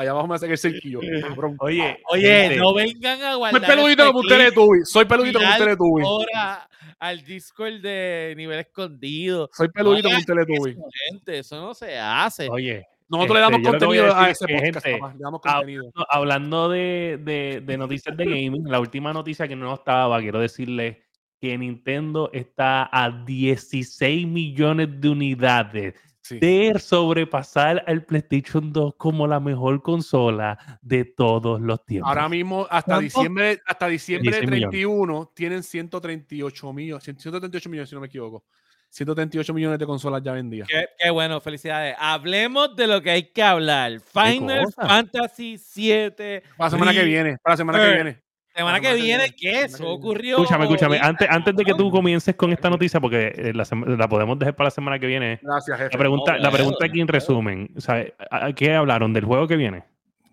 [0.00, 1.00] allá abajo me hacen el cerquillo.
[1.22, 1.56] cabrón.
[1.60, 3.60] Oye, Oye, gente, no vengan a Soy guardar.
[3.66, 4.78] peludito este como un Teletubby.
[4.84, 6.02] Soy peludito como un Viral Teletubby.
[6.04, 6.68] ahora
[7.00, 9.50] al Discord de nivel escondido.
[9.52, 10.70] Soy peludito como un hagan Teletubby.
[10.72, 12.48] Eso, gente, eso no se hace.
[12.50, 15.92] Oye, Nosotros le damos Este, a contenido a decir ese podcast, gente, Le damos contenido.
[16.10, 20.96] Hablando de, de- de noticias de gaming, la última noticia que no estaba, quiero decirles
[21.40, 25.94] que Nintendo está a 16 millones de unidades
[26.28, 26.38] Sí.
[26.38, 32.08] de sobrepasar al PlayStation 2 como la mejor consola de todos los tiempos.
[32.08, 33.02] Ahora mismo, hasta ¿Cuánto?
[33.02, 34.70] diciembre, hasta diciembre de 16 millones.
[34.70, 38.44] 31, tienen 138 millones, 138 millones, si no me equivoco.
[38.90, 40.68] 138 millones de consolas ya vendidas.
[40.68, 41.94] Qué, qué bueno, felicidades.
[41.98, 44.00] Hablemos de lo que hay que hablar.
[44.00, 44.72] Final?
[44.72, 46.42] Fantasy VII.
[46.56, 48.27] Para la semana que viene, para la semana que viene.
[48.58, 49.60] Semana que semana que viene, ¿qué?
[49.64, 50.36] Eso ocurrió.
[50.36, 50.98] Escúchame, escúchame.
[51.00, 54.66] Antes, antes de que tú comiences con esta noticia, porque eh, la, podemos dejar para
[54.66, 55.38] la semana que viene.
[55.42, 55.90] Gracias, jefe.
[55.92, 57.20] La pregunta, No, la claro, pregunta aquí en claro.
[57.20, 58.14] resumen, ¿sabe?
[58.30, 59.12] ¿a- ¿qué hablaron?
[59.12, 59.84] ¿Del juego que viene?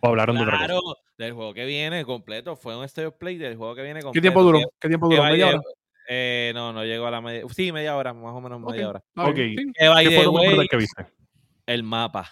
[0.01, 0.65] ¿O hablaron de otra cosa?
[0.65, 0.81] Claro,
[1.17, 2.55] del juego que viene completo.
[2.55, 4.13] Fue un State of Play del juego que viene completo.
[4.13, 4.59] ¿Qué tiempo duró?
[4.79, 5.23] ¿Qué tiempo duró?
[5.23, 5.61] ¿Media hora?
[6.07, 7.43] eh, no, no llegó a la media.
[7.51, 9.03] Sí, media hora, más o menos media hora.
[9.17, 9.35] Ok.
[9.35, 11.05] ¿Qué the fue lo brutal que viste?
[11.67, 12.29] el mapa.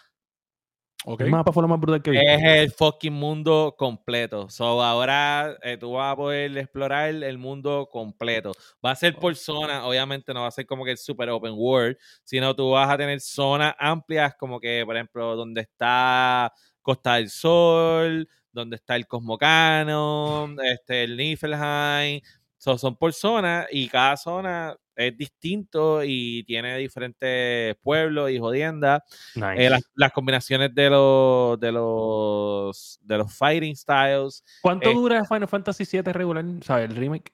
[1.06, 1.22] Ok.
[1.22, 2.34] El mapa fue lo más brutal que viste.
[2.34, 4.49] Es el fucking mundo completo.
[4.49, 8.54] So ahora eh, tú vas a poder explorar el mundo completo.
[8.84, 11.54] Va a ser por zona, obviamente no va a ser como que el super open
[11.56, 17.16] world, sino tú vas a tener zonas amplias como que, por ejemplo, donde está Costa
[17.16, 22.22] del Sol, donde está el Cosmocano, este, el Niflheim.
[22.58, 29.02] So, son por zona y cada zona es distinto y tiene diferentes pueblos y jodiendas.
[29.36, 29.66] Nice.
[29.66, 34.44] Eh, las, las combinaciones de los de los de los fighting styles.
[34.62, 36.46] ¿Cuánto eh, dura Final Fantasy VII regular?
[36.62, 36.89] ¿Sabes?
[36.89, 37.34] El remake.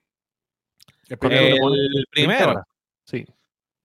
[1.10, 1.56] El ¿Cuánto primero.
[1.56, 1.78] le pone?
[1.78, 2.64] El 20 primero.
[3.06, 3.26] Sí.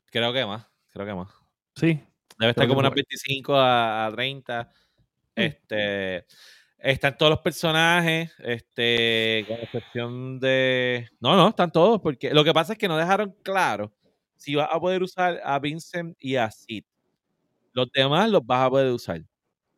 [0.07, 1.29] creo que más, creo que más.
[1.75, 2.01] Sí.
[2.39, 4.71] Debe estar como unas por- 25 a, a 30.
[5.37, 6.27] Este
[6.85, 11.09] están todos los personajes, este, con excepción de.
[11.19, 13.91] No, no, están todos, porque lo que pasa es que no dejaron claro
[14.37, 16.85] si vas a poder usar a Vincent y a Sid.
[17.73, 19.23] Los demás los vas a poder usar.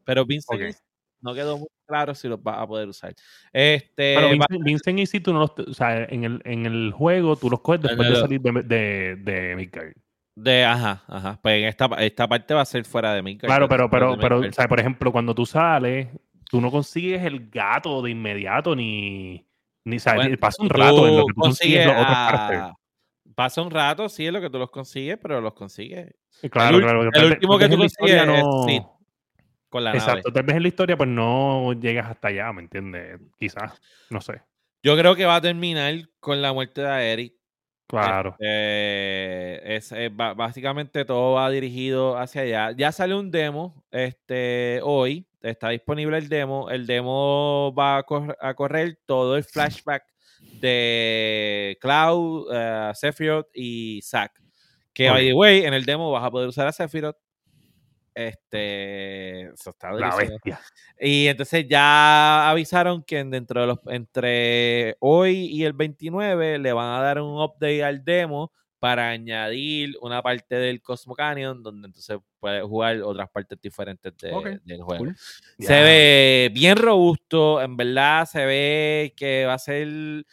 [0.05, 0.69] Pero Vincent Ok.
[0.69, 0.81] y Sid
[1.21, 3.15] no quedó muy claro si los vas a poder usar.
[3.53, 5.53] Este, Pero Vincent, Vincent y si tú no los.
[5.69, 9.17] O sea, en el, en el juego tú los coges después de salir de, de,
[9.17, 9.93] de Midgard.
[10.35, 11.39] De, ajá, ajá.
[11.41, 13.49] Pues en esta, esta parte va a ser fuera de Midgard.
[13.49, 16.09] Claro, pero, pero, pero, o sea, por ejemplo, cuando tú sales,
[16.49, 19.47] tú no consigues el gato de inmediato, ni.
[19.85, 22.75] ni Bueno, pasa un rato en lo que tú consigues consigues las otras a-.
[23.35, 26.15] Pasa un rato, sí, es lo que tú los consigues, pero los consigues.
[26.51, 27.11] Claro, el, claro.
[27.13, 28.83] el último que tú consigues no- es Sid
[29.69, 29.99] con la nave.
[29.99, 33.21] Exacto, tal vez en la historia pues no llegas hasta allá, ¿me entiendes?
[33.39, 33.81] Quizás,
[34.11, 34.41] no sé.
[34.83, 37.35] Yo creo que va a terminar con la muerte de Aerith.
[37.87, 38.31] Claro.
[38.39, 42.71] Este, es, es ba- básicamente todo va dirigido hacia allá.
[42.77, 45.27] Ya sale un demo este, hoy.
[45.41, 46.69] Está disponible el demo.
[46.71, 50.05] El demo va a, cor- a correr todo el flashback
[50.61, 54.33] de Cloud, eh, Sephiroth y Zack.
[54.93, 57.17] Que, by the way, en el demo vas a poder usar a Sephiroth.
[58.17, 60.61] Este, eso está La bestia.
[60.99, 66.73] Y entonces ya avisaron que en- dentro de los entre hoy y el 29 le
[66.73, 71.89] van a dar un update al demo para añadir una parte del Cosmo Canyon donde
[71.89, 74.31] entonces puedes jugar otras partes diferentes de-
[74.65, 75.05] del juego.
[75.05, 75.17] cool.
[75.67, 80.25] Se ve bien robusto, en verdad se ve que va a ser.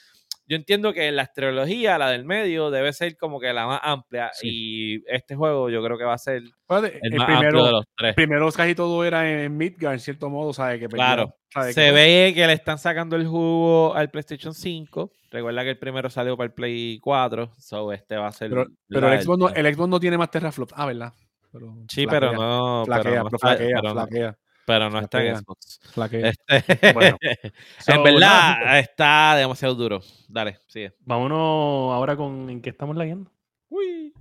[0.54, 4.30] Yo entiendo que la astrología, la del medio, debe ser como que la más amplia.
[4.34, 4.48] Sí.
[4.52, 7.72] Y este juego yo creo que va a ser el, el más amplio de primero,
[7.72, 8.14] los tres.
[8.16, 10.80] primero casi todo era en Midgard, en cierto modo, ¿sabes?
[10.80, 11.34] Que Claro.
[11.72, 15.12] Se Que- ve que le están sacando el jugo al PlayStation 5.
[15.32, 17.52] Recuerda que el primero salió para el Play 4.
[17.58, 18.52] So este va a ser.
[18.88, 20.74] Pero, el, Xbox no, el Xbox no tiene más teraflops.
[20.76, 21.14] Ah, ¿verdad?
[21.52, 22.86] Pero Sí, flaquea, pero no.
[22.86, 25.38] Flaquea, pero no flaquea, pero no- flaquea, pero no está en.
[25.38, 25.80] Xbox.
[26.12, 27.18] Este, Bueno,
[27.80, 30.02] So, en verdad está demasiado duro.
[30.28, 30.94] Dale, sigue.
[31.00, 33.32] vámonos ahora con en qué estamos leyendo.
[33.70, 34.14] Uy.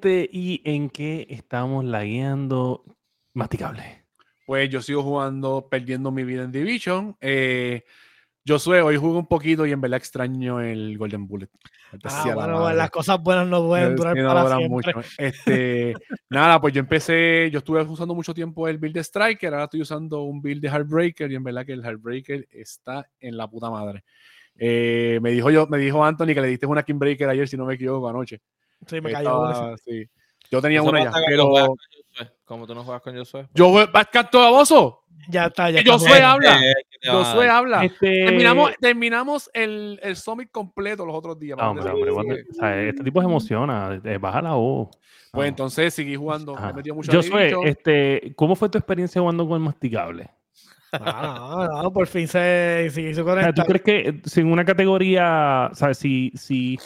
[0.00, 2.84] Gente, ¿y en qué estamos lagueando?
[3.34, 4.06] Masticable.
[4.46, 7.18] Pues yo sigo jugando, perdiendo mi vida en Division.
[7.20, 7.84] Eh,
[8.42, 11.50] yo soy, hoy juego un poquito y en verdad extraño el Golden Bullet.
[12.04, 14.94] Ah, la bueno, las cosas buenas no pueden Es durar no para duran siempre.
[14.94, 15.08] mucho.
[15.18, 15.94] Este,
[16.30, 19.82] nada, pues yo empecé, yo estuve usando mucho tiempo el build de Striker, ahora estoy
[19.82, 23.68] usando un build de Heartbreaker y en verdad que el Heartbreaker está en la puta
[23.68, 24.02] madre.
[24.56, 27.66] Eh, me dijo yo, me dijo Anthony que le diste una Kingbreaker ayer, si no
[27.66, 28.40] me equivoco, anoche.
[28.86, 29.76] Sí, me cayó una.
[29.78, 30.04] Sí.
[30.50, 32.36] Yo tenía Eso una ya, pasa cuando pero juegas con Josué.
[32.44, 33.48] Como tú no juegas con Josué.
[33.54, 35.04] yo juego canto baboso.
[35.28, 35.92] Ya está, ya está.
[35.92, 36.26] Josué bueno.
[36.26, 36.56] habla.
[36.56, 37.56] Eh, que te van a Josué dar.
[37.56, 37.84] habla.
[37.84, 38.24] Este...
[38.24, 41.56] Terminamos, terminamos el, el Summit completo los otros días.
[41.60, 44.88] Ah, hombre, o sea, este tipo se emociona, eh, baja la voz.
[45.30, 45.48] Pues Ah.
[45.48, 46.56] entonces seguí jugando.
[46.56, 46.68] Ajá.
[46.68, 47.20] Me metí mucho a
[47.68, 50.28] este, ¿cómo fue tu experiencia jugando con el masticable?
[50.92, 53.66] Ah, no, no, por fin se, se hizo O sea, ¿Tú conectar.
[53.66, 56.76] crees que eh, sin una categoría, sabes, si, si,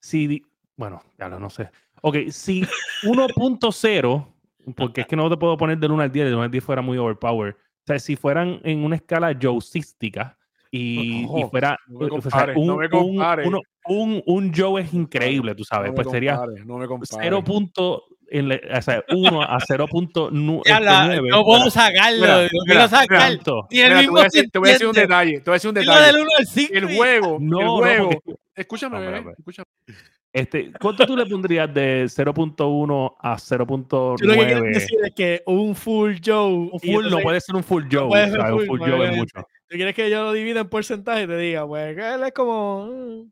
[0.00, 0.42] si, di-
[0.82, 1.70] bueno, ya lo no sé.
[2.00, 2.64] Ok, si
[3.04, 4.26] 1.0,
[4.74, 6.64] porque es que no te puedo poner del 1 al 10, del 1 al 10
[6.64, 7.54] fuera muy overpowered.
[7.54, 10.36] O sea, si fueran en una escala joeística
[10.72, 13.48] y, y No, fuera no me o sea, compares, un, no me un- compares.
[13.86, 17.16] un, un Joe es increíble, tú sabes, pues sería compares, no me compares.
[17.20, 17.44] 0.
[17.44, 20.62] punto en la- o sea, 1 a 0.9.
[20.66, 22.26] Ya la- no puedo sacarlo.
[22.66, 23.38] Mira, sacar.
[23.68, 25.32] Te mismo voy a decir, te voy a decir un detalle.
[25.40, 26.06] Te voy a decir un detalle.
[26.06, 26.74] del 1 al 5.
[26.74, 28.10] El juego, No, el no, juego.
[28.10, 29.66] porque- Escúchame, No, bebé, espera, escúchame.
[30.32, 34.74] Este, ¿Cuánto tú le pondrías de 0.1 a Tú lo que quieres 0.9?
[34.74, 36.70] decir es que un full Joe.
[36.72, 38.08] Un full, no puede ser un full Joe.
[38.08, 38.52] puede ser ¿sabes?
[38.52, 39.40] Un full, full Joe es mucho.
[39.68, 42.32] ¿Tú quieres que yo lo divida en porcentaje y te diga, pues que él es
[42.32, 43.30] como mm,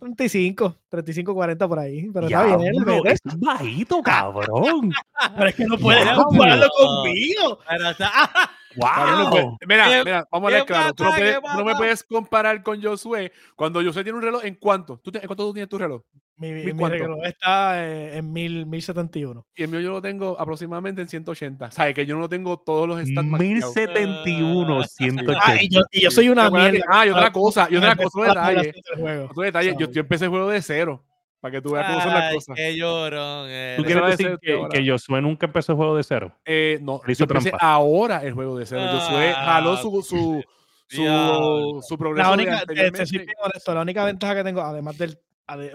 [0.00, 2.08] 35, 35, 40 por ahí?
[2.12, 3.20] Pero está bien, metes.
[3.24, 4.92] es bajito, cabrón.
[5.36, 7.58] Pero es que no puedes compararlo conmigo.
[7.68, 8.10] Pero está-
[8.76, 9.56] ¡Wow!
[9.66, 10.94] Mira, ¿Qué- mira, vamos a ver claro.
[10.94, 14.24] Tú no, puedes- ¿Qué tú no me puedes comparar con Josué cuando Josué tiene un
[14.24, 14.98] reloj en cuánto.
[15.02, 16.02] ¿Tú te- ¿En cuánto tú tienes tu reloj?
[16.36, 19.46] Mi, mi, reloj está eh, en mil, 1071.
[19.54, 21.70] Y el mío yo lo tengo aproximadamente en 180.
[21.70, 21.94] ¿Sabes?
[21.94, 23.72] Que yo no tengo todos los stats maquillados.
[23.76, 25.62] 1071, Ah, 180.
[25.62, 26.84] y yo, y yo soy una mierda.
[26.88, 28.72] Ah, y otra cosa, y otra cosa, detalle.
[29.30, 31.04] Otro detalle, yo, yo empecé el juego de cero.
[31.44, 32.56] Para que tú veas cómo son las Ay, cosas.
[32.56, 33.44] qué llorón.
[33.46, 33.84] ¿Tú eres.
[33.84, 34.68] Quieres decir que, ahora.
[34.70, 36.34] que Josué nunca empezó el juego de cero?
[36.46, 37.66] Eh, no, Le hizo yo empecé trampa.
[37.66, 38.80] ahora el juego de cero.
[38.90, 40.42] Josué Ah, jaló su, su,
[40.88, 41.82] su, diablo.
[41.86, 43.06] su progreso La de única, te- te anteriormente.
[43.06, 45.18] soy bien honesto, la única ventaja que tengo, además del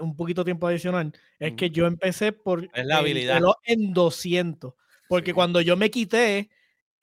[0.00, 3.40] un poquito tiempo adicional, es que yo empecé por Es la habilidad.
[3.64, 4.74] en 200.
[5.08, 5.34] Porque Sí.
[5.34, 6.50] cuando yo me quité,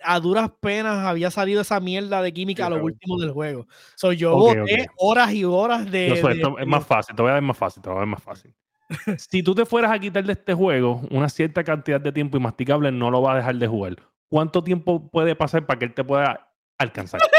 [0.04, 2.86] a duras penas había salido esa mierda de química a lo claro.
[2.86, 3.68] último del juego.
[3.96, 4.92] So, yo Ok, boté ok.
[4.98, 6.10] horas y horas de.
[6.10, 8.08] De- esto es más fácil, te voy a dar más fácil, te voy a dar
[8.08, 8.54] más fácil.
[9.18, 12.40] si tú te fueras a quitar de este juego una cierta cantidad de tiempo y
[12.40, 13.98] masticable no lo va a dejar de jugar.
[14.30, 17.22] ¿Cuánto tiempo puede pasar para que él te pueda alcanzar?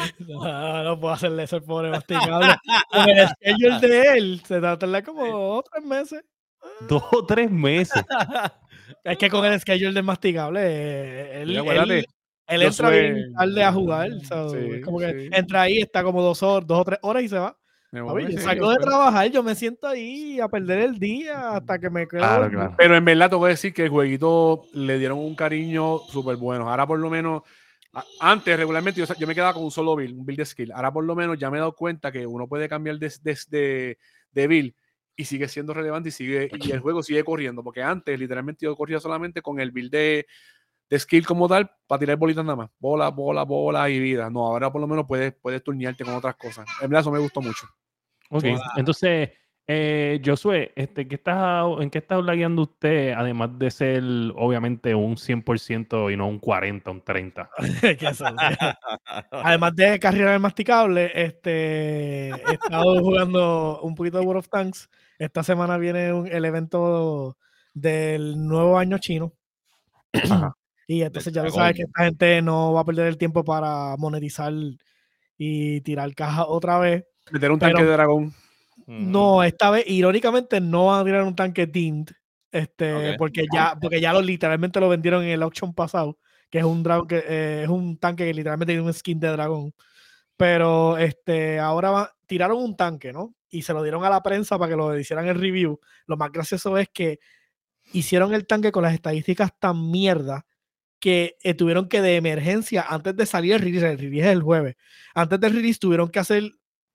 [0.18, 2.54] No, no puedo hacerle eso al pobre masticable.
[2.92, 6.24] El schedule de él, se tarda como tres meses.
[6.88, 8.04] Dos o tres meses.
[9.04, 12.06] Es que con el schedule del masticable, eh, él, Sí, él-
[12.46, 14.10] Él entra bien tarde a jugar.
[14.28, 15.28] so, es como que sí.
[15.32, 17.56] entra ahí, está como dos, horas, dos o tres horas y se va.
[17.92, 21.78] Voy, yo sí, salgo de trabajar, yo me siento ahí a perder el día hasta
[21.78, 22.20] que me quedo.
[22.20, 22.74] Claro, claro.
[22.76, 26.36] Pero en verdad te voy a decir que el jueguito le dieron un cariño súper
[26.36, 26.68] bueno.
[26.70, 27.42] Ahora por lo menos,
[27.92, 30.72] a- antes regularmente yo, yo me quedaba con un solo build, un build de skill.
[30.72, 33.38] Ahora por lo menos ya me he dado cuenta que uno puede cambiar de, de,
[33.48, 33.98] de,
[34.32, 34.74] de build
[35.16, 37.62] y sigue siendo relevante y sigue y el juego sigue corriendo.
[37.62, 40.26] Porque antes literalmente yo corría solamente con el build de,
[40.88, 42.70] de skill como tal para tirar bolitas nada más.
[42.78, 44.30] Bola, bola, bola y vida.
[44.30, 46.66] No, ahora por lo menos puedes, puedes turnearte con otras cosas.
[46.80, 47.66] En verdad eso me gustó mucho.
[48.30, 48.44] Ok,
[48.76, 49.30] entonces,
[49.72, 54.02] eh, Josué, este, ¿qué está, ¿en qué está lagueando usted, además de ser
[54.34, 57.48] obviamente un 100% y no un 40, un 30?
[57.98, 58.24] Que eso,
[59.30, 64.88] Además de carrera del masticable, este, he estado jugando un poquito de World of Tanks.
[65.18, 67.36] Esta semana viene un- el evento
[67.72, 69.32] del nuevo año chino.
[70.12, 70.56] Ajá.
[70.88, 71.60] Y entonces ya dragón.
[71.60, 74.52] sabes que esta gente no va a perder el tiempo para monetizar
[75.38, 77.04] y tirar caja otra vez.
[77.30, 78.34] Meter un Pero- tanque de dragón.
[78.86, 82.10] No, esta vez, irónicamente, no van a tirar un tanque Tint.
[82.52, 86.18] Este, porque ya, porque ya lo literalmente lo vendieron en el auction pasado,
[86.50, 89.28] que es un dragón que eh, es un tanque que literalmente tiene un skin de
[89.28, 89.72] dragón.
[90.36, 93.34] Pero este, ahora va- tiraron un tanque, ¿no?
[93.50, 95.78] Y se lo dieron a la prensa para que lo hicieran el review.
[96.06, 97.18] Lo más gracioso es que
[97.92, 100.46] hicieron el tanque con las estadísticas tan mierda
[101.00, 104.42] que eh, tuvieron que de emergencia, antes de salir el release, el release es el
[104.42, 104.76] jueves,
[105.14, 106.52] antes del release tuvieron que hacer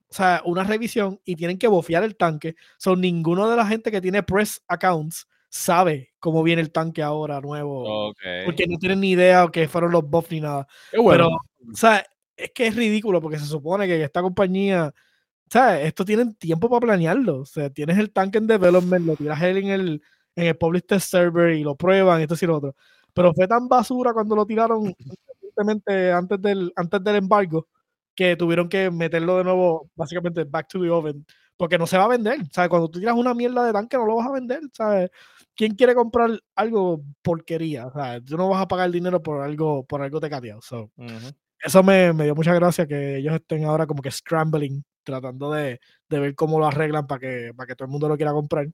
[0.09, 2.55] o sea, una revisión y tienen que bofear el tanque.
[2.77, 7.39] Son ninguno de la gente que tiene press accounts sabe cómo viene el tanque ahora
[7.39, 8.09] nuevo.
[8.09, 8.19] Ok.
[8.45, 10.67] Porque no tienen ni idea que fueron los buffs ni nada.
[10.91, 11.11] Bueno.
[11.11, 11.27] Pero,
[11.71, 16.03] o sea, es que es ridículo porque se supone que esta compañía, o sea, esto
[16.03, 17.39] tienen tiempo para planearlo.
[17.39, 20.01] O sea, tienes el tanque en development, lo tiras él en el,
[20.35, 22.75] en el public test server y lo prueban, esto y lo otro.
[23.13, 24.93] Pero fue tan basura cuando lo tiraron
[25.57, 27.67] antes del, antes del embargo
[28.15, 31.25] que tuvieron que meterlo de nuevo, básicamente, back to the oven,
[31.57, 32.39] porque no se va a vender.
[32.51, 34.61] Sea, cuando tú tiras una mierda de tanque, no lo vas a vender.
[34.73, 35.09] ¿sabes?
[35.55, 37.89] ¿Quién quiere comprar algo porquería?
[37.91, 40.61] Sea, tú no vas a pagar dinero por algo, por algo tecateado.
[40.61, 41.31] So, Ujú.
[41.59, 45.79] eso me, me dio mucha gracia que ellos estén ahora como que scrambling, tratando de,
[46.09, 48.67] de ver cómo lo arreglan para que, para que todo el mundo lo quiera comprar.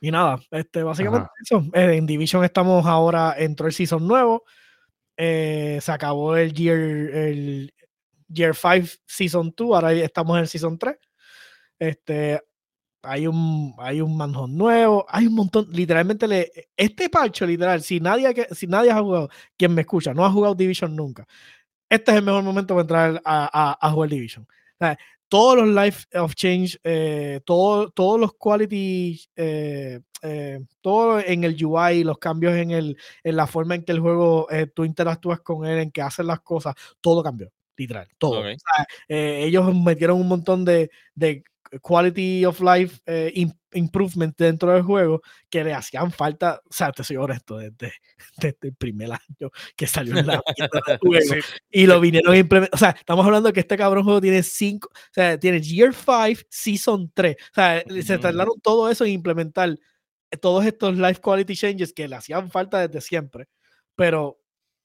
[0.00, 1.32] Y nada, este, básicamente Ajá.
[1.42, 1.64] eso.
[1.74, 4.44] Eh, en Division estamos ahora, entró el season nuevo.
[5.16, 7.72] eh, se acabó el Year, el
[8.32, 10.96] Year 5 Season 2, ahora estamos en Season 3.
[11.78, 12.40] Este,
[13.02, 18.00] hay un, hay un manjón nuevo, hay un montón, literalmente, le, este parcho, literal, si
[18.00, 21.26] nadie, si nadie ha jugado, quien me escucha, no ha jugado Division nunca,
[21.88, 24.44] este es el mejor momento para entrar a, a- a jugar Division.
[24.44, 31.20] O sea, todos los Life of Change, eh, todo- todos los quality, eh, eh, todo
[31.20, 34.66] en el UI, los cambios en, el, en la forma en que el juego, eh,
[34.68, 37.50] tú interactúas con él, en que hacen las cosas, todo cambió,
[37.80, 38.40] literal, todo.
[38.40, 38.46] Ok.
[38.46, 41.42] O sea, eh, ellos metieron un montón de, de
[41.82, 46.90] quality of life eh, im- improvement dentro del juego que le hacían falta, o sea,
[46.90, 47.92] te soy honesto, desde,
[48.38, 50.42] desde el primer año que salió en la
[50.86, 51.38] del juego Sí.
[51.70, 52.74] y lo vinieron a implementar.
[52.74, 55.94] O sea, estamos hablando de que este cabrón juego tiene cinco, o sea, tiene Year
[55.94, 57.36] 5, Season 3.
[57.36, 58.20] O sea, se Ujú.
[58.22, 59.76] tardaron todo eso en implementar
[60.40, 63.46] todos estos life quality changes que le hacían falta desde siempre.
[63.94, 64.39] Pero,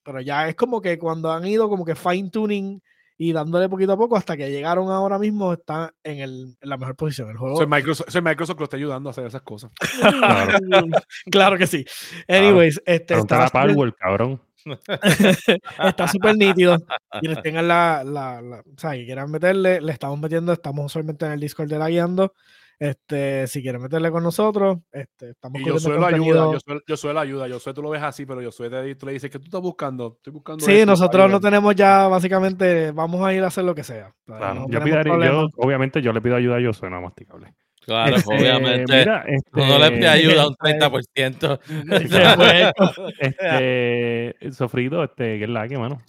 [0.06, 2.80] pero ya es como que cuando han ido como que fine tuning
[3.18, 6.76] y dándole poquito a poco hasta que llegaron ahora mismo, está en, el, en la
[6.76, 7.30] mejor posición.
[7.30, 7.56] El juego.
[7.56, 9.72] Soy Microsoft, soy Microsoft que lo está ayudando a hacer esas cosas.
[10.00, 10.58] Claro.
[11.30, 11.84] claro que sí.
[12.28, 14.40] Anyways, este Preguntar a está Power, cabrón.
[15.84, 16.76] está súper nítido.
[17.20, 20.86] Y les tengan la, la, la- o sea, que quieran meterle, le estamos metiendo, estamos
[20.86, 22.32] usualmente en el Discord de la guiando.
[22.78, 26.80] Este, si quieren meterle con nosotros, este, estamos Y yo subiendo suelo ayuda, yo suelo,
[26.86, 29.38] yo suelo ayuda, yo tú lo ves así, pero yo te, tú le dices que
[29.38, 30.64] tú estás buscando, estoy buscando.
[30.64, 34.12] Sí, esto, nosotros no tenemos ya básicamente, vamos a ir a hacer lo que sea.
[34.26, 34.54] Claro.
[34.54, 35.26] no yo, problema.
[35.26, 37.54] yo, obviamente, yo le pido ayuda a Josué, no masticable.
[37.86, 38.96] Claro, Este, obviamente.
[38.98, 40.56] Mira, no le pide este, ayuda a un
[40.90, 41.60] Pues, 30%.
[42.08, 42.72] se fue.
[43.20, 46.02] Este, Sofrito, este, ¿qué es la que, mano?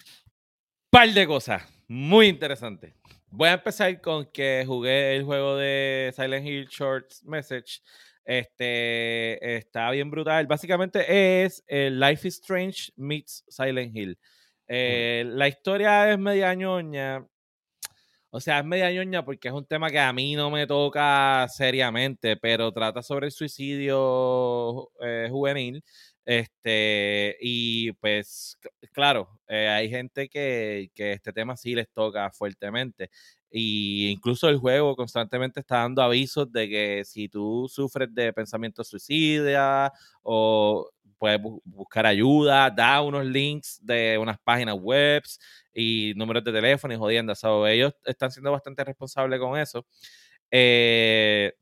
[0.89, 2.93] par de cosas muy interesantes.
[3.29, 7.81] Voy a empezar con que jugué el juego de Silent Hill Short Message.
[8.23, 10.47] Este está bien brutal.
[10.47, 14.17] Básicamente es el Life is Strange meets Silent Hill.
[14.67, 17.25] Eh, La historia es media ñoña.
[18.29, 21.47] O sea, es media ñoña porque es un tema que a mí no me toca
[21.49, 25.83] seriamente, pero trata sobre el suicidio eh, juvenil.
[26.29, 28.57] Este, y pues,
[28.91, 33.09] claro, eh, hay gente que, que este tema sí les toca fuertemente.
[33.49, 38.89] Y incluso el juego constantemente está dando avisos de que si tú sufres de pensamientos
[38.89, 45.23] suicidas o puedes bu- buscar ayuda, da unos links de unas páginas web
[45.73, 47.33] y números de teléfono y jodiendo.
[47.35, 49.85] So, ellos están siendo bastante responsables con eso.
[50.51, 51.53] Eh,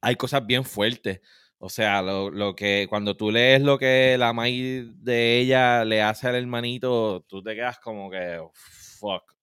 [0.00, 1.20] hay cosas bien fuertes.
[1.62, 6.02] O sea, lo, lo que cuando tú lees lo que la maíz de ella le
[6.02, 9.34] hace al hermanito, tú te quedas como que, "Oh, fuck,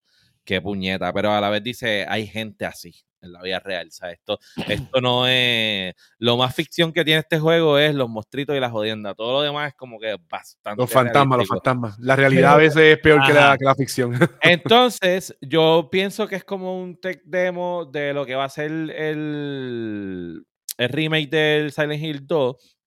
[0.47, 1.13] qué puñeta.
[1.13, 3.87] Pero a la vez dice, hay gente así en la vida real.
[3.87, 4.39] O sea, esto,
[4.95, 5.93] esto no es.
[6.17, 9.13] Lo más ficción que tiene este juego es los monstruitos y la jodienda.
[9.13, 10.81] Todo lo demás es como que bastante.
[10.81, 11.99] Los fantasmas, los fantasmas.
[11.99, 14.17] La realidad a veces es peor que la, que la ficción.
[14.41, 18.71] Entonces, yo pienso que es como un tech demo de lo que va a ser
[18.71, 20.45] el,
[20.77, 22.77] el remake del Silent Hill 2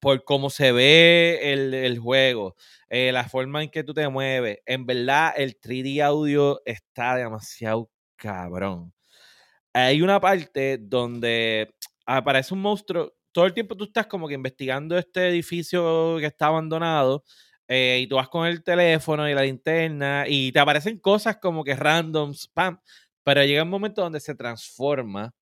[0.00, 2.56] por cómo se ve el, el juego,
[2.88, 4.58] eh, la forma en que tú te mueves.
[4.66, 8.92] En verdad, el 3D audio está demasiado cabrón.
[9.72, 11.74] Hay una parte donde
[12.06, 13.14] aparece un monstruo.
[13.32, 17.24] Todo el tiempo tú estás como que investigando este edificio que está abandonado
[17.68, 21.64] eh, y tú vas con el teléfono y la linterna y te aparecen cosas como
[21.64, 22.78] que random, spam,
[23.24, 25.32] pero llega un momento donde se transforma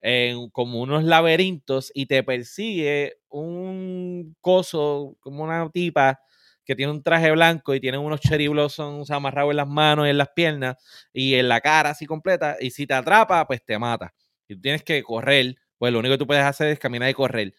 [0.00, 6.20] en como unos laberintos y te persigue un coso, como una tipa
[6.64, 10.10] que tiene un traje blanco y tiene unos cherry blossoms amarrados en las manos y
[10.10, 10.76] en las piernas
[11.12, 14.12] y en la cara así completa y si te atrapa, pues te mata.
[14.48, 17.14] Y tú tienes que correr, pues lo único que tú puedes hacer es caminar y
[17.14, 17.54] correr.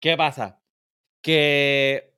[0.00, 0.60] ¿Qué pasa?
[1.22, 2.14] Que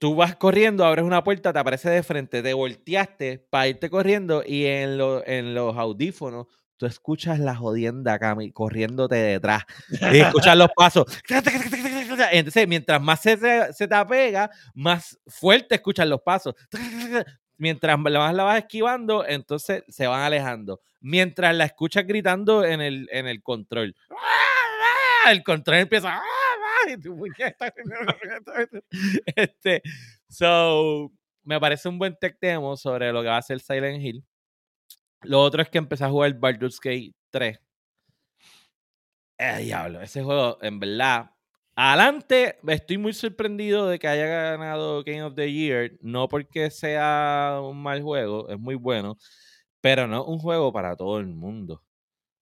[0.00, 4.42] tú vas corriendo, abres una puerta, te aparece de frente, te volteaste para irte corriendo
[4.46, 9.62] y en, lo- en los audífonos tú escuchas la jodienda cami corriéndote detrás
[10.12, 11.06] y escuchas los pasos.
[12.32, 16.54] Entonces, mientras más se te, se te apega, más fuerte escuchas los pasos.
[17.56, 20.80] Mientras más la vas esquivando, entonces se van alejando.
[21.00, 23.94] Mientras la escuchas gritando en el, en el control.
[25.30, 26.20] El control empieza.
[29.36, 29.82] Este,
[30.28, 31.12] so,
[31.44, 34.24] me parece un buen tech demo sobre lo que va a ser Silent Hill.
[35.24, 37.60] Lo otro es que empecé a jugar Baldur's Gate 3.
[39.38, 41.30] Eh, diablo, ese juego, en verdad.
[41.74, 45.92] Adelante, estoy muy sorprendido de que haya ganado Game of the Year.
[46.00, 49.16] No porque sea un mal juego, es muy bueno.
[49.80, 51.82] Pero no es un juego para todo el mundo.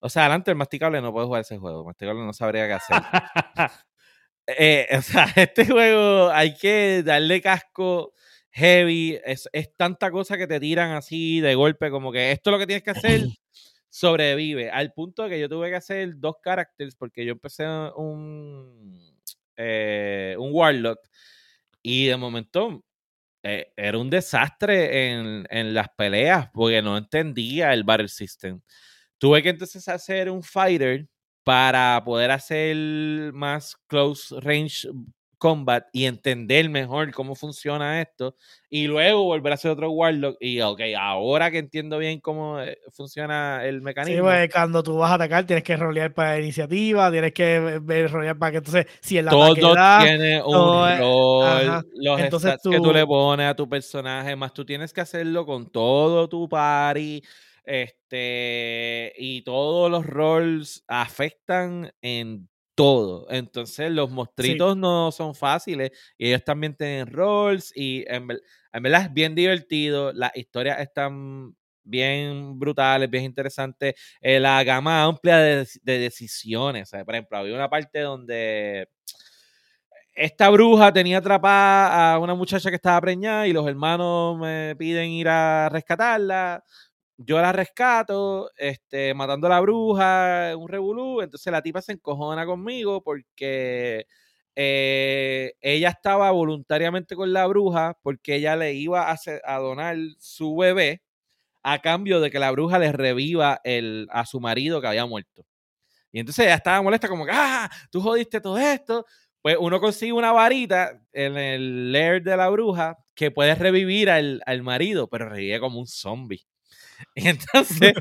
[0.00, 1.80] O sea, adelante el masticable no puede jugar ese juego.
[1.80, 3.02] El masticable no sabría qué hacer.
[4.58, 8.12] Eh, o sea, este juego hay que darle casco
[8.51, 9.18] heavy.
[9.24, 12.59] Es, es tanta cosa que te tiran así de golpe, como que esto es lo
[12.59, 13.22] que tienes que hacer.
[13.90, 14.70] Sobrevive.
[14.70, 19.12] Al punto de que yo tuve que hacer dos characters porque yo empecé un,
[19.57, 21.01] eh, un Warlock
[21.82, 22.84] y de momento
[23.42, 28.61] eh, era un desastre en, en las peleas porque no entendía el Battle System.
[29.18, 31.09] Tuve que entonces hacer un Fighter
[31.44, 32.76] para poder hacer
[33.32, 34.88] más close range
[35.41, 38.36] combat y entender mejor cómo funciona esto
[38.68, 42.78] y luego volver a hacer otro Warlock y ok, ahora que entiendo bien cómo eh,
[42.93, 47.11] funciona el Sí, mecanismo pues cuando tú vas a atacar tienes que rolear para iniciativa,
[47.11, 50.97] tienes que ver- rolear para que entonces, si el ataque todo da, tiene un todo
[50.99, 51.82] rol, ajá.
[51.95, 55.01] los Entonces stats que tú tú- le pones a tu personaje, más tú tienes que
[55.01, 57.22] hacerlo con todo tu party,
[57.64, 62.49] este, y todos los roles afectan en
[62.80, 63.26] todo.
[63.30, 68.82] Entonces los monstruitos no son fáciles y ellos también tienen roles y en, ver- en
[68.82, 75.38] verdad es bien divertido, las historias están bien brutales, bien interesantes, eh, la gama amplia
[75.38, 76.90] de, de decisiones.
[77.04, 78.88] por ejemplo, había una parte donde
[80.14, 85.10] esta bruja tenía atrapada a una muchacha que estaba preñada y los hermanos me piden
[85.10, 86.62] ir a rescatarla.
[87.22, 91.20] Yo la rescato, este, matando a la bruja, un revolú.
[91.20, 94.06] Entonces la tipa se encojona conmigo porque
[94.56, 101.02] eh, ella estaba voluntariamente con la bruja porque ella le iba a, donar su bebé
[101.62, 105.46] a cambio de que la bruja le reviva el, a su marido que había muerto.
[106.12, 109.06] Y entonces ella estaba molesta como que, ah, tú jodiste todo esto.
[109.42, 114.42] Pues uno consigue una varita en el lair de la bruja que puede revivir al,
[114.46, 116.46] al marido, pero revive como un zombie.
[117.14, 117.92] Y entonces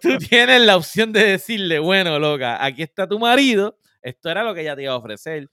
[0.00, 4.54] tú tienes la opción de decirle, bueno, loca, aquí está tu marido, esto era lo
[4.54, 5.48] que ella te iba a ofrecer.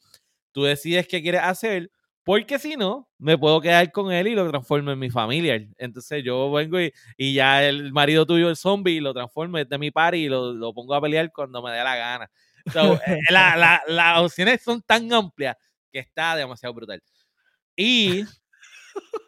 [0.51, 1.91] Tú decides qué quieres hacer,
[2.23, 5.61] porque si no, me puedo quedar con él y lo transformo en mi familia.
[5.77, 9.91] Entonces yo vengo y, y ya el marido tuyo, el zombie, lo transformo de mi
[9.91, 12.31] party y lo, lo pongo a pelear cuando me dé la gana.
[12.71, 15.55] So, eh, la- la- las opciones son tan amplias
[15.91, 17.01] que está demasiado brutal.
[17.75, 18.23] Y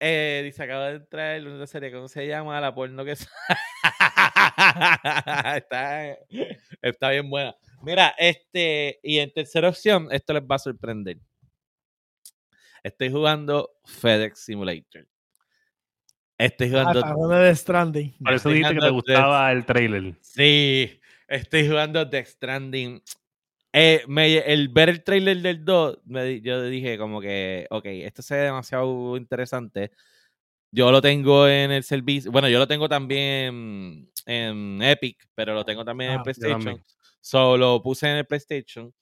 [0.00, 2.60] eh, dice, acaba de entrar en una serie, ¿cómo se llama?
[2.60, 3.12] La porno que
[5.56, 6.16] está,
[6.82, 7.54] está bien buena.
[7.82, 11.18] Mira, este, y en tercera opción, esto les va a sorprender.
[12.82, 15.06] Estoy jugando FedEx Simulator.
[16.38, 17.00] Estoy Ah, jugando.
[17.04, 18.14] hablando de Stranding.
[18.22, 20.14] Por eso dijiste que te gustaba el trailer.
[20.20, 23.02] Sí, estoy jugando Death Stranding.
[23.78, 28.22] Eh, me- el ver el trailer del 2, me yo dije como que, ok, esto
[28.22, 29.90] se ve demasiado interesante.
[30.72, 35.64] Yo lo tengo en el servicio, bueno, yo lo tengo también en Epic, pero lo
[35.64, 36.58] tengo también en Ah, yo PlayStation.
[36.64, 36.84] también.
[37.20, 38.94] So lo puse en el PlayStation.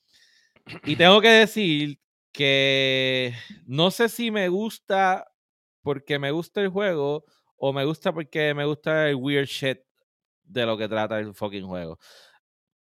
[0.85, 1.99] Y tengo que decir
[2.33, 3.35] que
[3.67, 5.27] no sé si me gusta
[5.83, 7.25] porque me gusta el juego
[7.57, 9.79] o me gusta porque me gusta el weird shit
[10.45, 11.99] de lo que trata el fucking juego.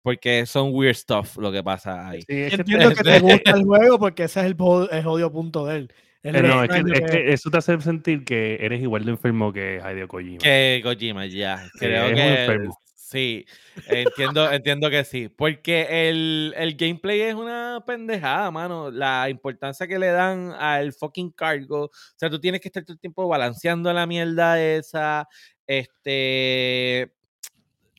[0.02, 2.22] Porque son weird stuff lo que pasa ahí.
[2.22, 4.56] Sí, es que Entiendo que te gusta el juego porque ese es el,
[4.90, 5.92] el jodido punto de él.
[6.24, 9.80] Eh, no, es que, es eso te hace sentir que eres igual de enfermo que
[9.84, 10.38] Hideo Kojima.
[10.38, 11.68] Que Kojima, ya.
[11.78, 12.78] Creo es un que enfermo.
[12.94, 13.44] sí.
[13.88, 15.28] Entiendo, entiendo que sí.
[15.28, 18.90] Porque el, el gameplay es una pendejada, mano.
[18.90, 21.86] La importancia que le dan al fucking cargo.
[21.86, 25.28] O sea, tú tienes que estar todo el tiempo balanceando la mierda esa.
[25.66, 27.12] Este.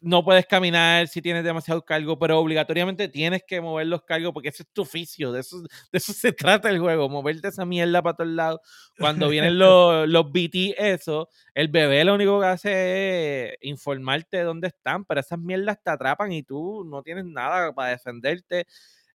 [0.03, 4.49] No puedes caminar si tienes demasiado cargo, pero obligatoriamente tienes que mover los cargos porque
[4.49, 5.31] ese es tu oficio.
[5.31, 8.59] De eso, de eso se trata el juego, moverte esa mierda para todos lados.
[8.99, 14.43] Cuando vienen los, los BT, eso, el bebé lo único que hace es informarte de
[14.43, 18.65] dónde están, pero esas mierdas te atrapan y tú no tienes nada para defenderte.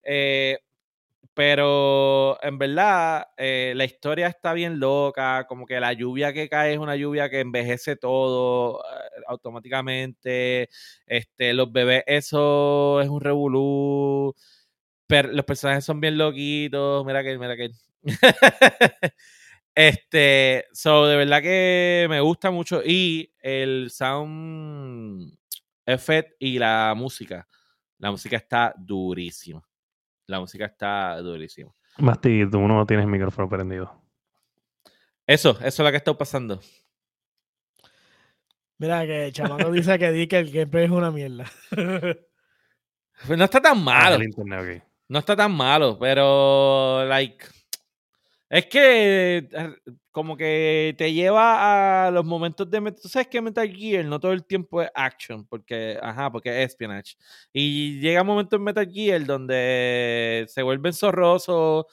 [0.03, 0.59] Eh,
[1.39, 6.73] pero en verdad, eh, la historia está bien loca, como que la lluvia que cae
[6.73, 10.69] es una lluvia que envejece todo eh, automáticamente.
[11.07, 14.35] Este, los bebés, eso es un revolú.
[15.07, 17.07] Pero los personajes son bien loquitos.
[17.07, 17.71] Mira que, mira que.
[19.77, 22.83] Este, so, de verdad que me gusta mucho.
[22.85, 25.39] Y el sound
[25.87, 27.47] effect y la música.
[27.99, 29.68] La música está durísima.
[30.29, 31.73] La música está durísima.
[31.99, 34.01] Masti, tú no tienes el micrófono prendido.
[35.27, 36.61] Eso, eso es lo que está pasando.
[38.79, 41.45] Mira que el chamaco dice que di que el gameplay es una mierda.
[43.27, 44.17] Pues no está tan Ah, malo.
[44.17, 44.85] el internet, ok.
[45.09, 47.45] No está tan malo, pero like
[48.51, 49.77] es que eh,
[50.11, 54.33] como que te lleva a los momentos de tú sabes que Metal Gear no todo
[54.33, 57.17] el tiempo es action porque ajá, porque es espionage.
[57.53, 61.85] Y llega un momento en Metal Gear donde se vuelven zorrosos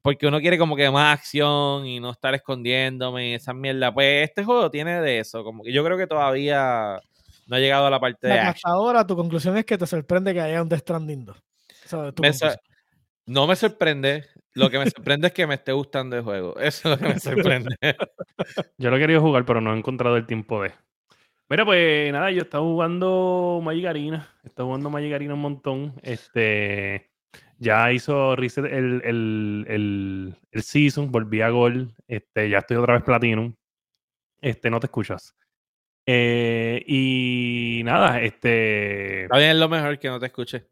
[0.00, 3.92] porque uno quiere como que más acción y no estar escondiéndome y esa mierda.
[3.92, 7.00] Pues este juego tiene de eso, como que yo creo que todavía
[7.46, 8.54] no ha llegado a la parte sea, de action.
[8.54, 11.36] hasta ahora tu conclusión es que te sorprende que haya un Death Stranding 2.
[11.84, 12.60] Esa es tu Me so- conclusión.
[13.26, 14.24] no me sorprende.
[14.58, 16.58] Lo que me sorprende es que me esté gustando el juego.
[16.58, 17.76] Eso es lo que me sorprende.
[18.76, 20.72] Yo lo he querido jugar, pero no he encontrado el tiempo de.
[21.48, 24.28] Mira, pues nada, yo estaba jugando Magic Arena.
[24.44, 25.94] Estaba jugando Magic Arena un montón.
[26.02, 27.10] Este.
[27.58, 31.94] Ya hizo reset el, el, el, el season, volví a gol.
[32.06, 33.54] Este, ya estoy otra vez Platinum.
[34.40, 35.34] Este, no te escuchas.
[36.06, 39.24] Eh, y nada, este.
[39.24, 40.66] Está bien, es lo mejor que no te escuche.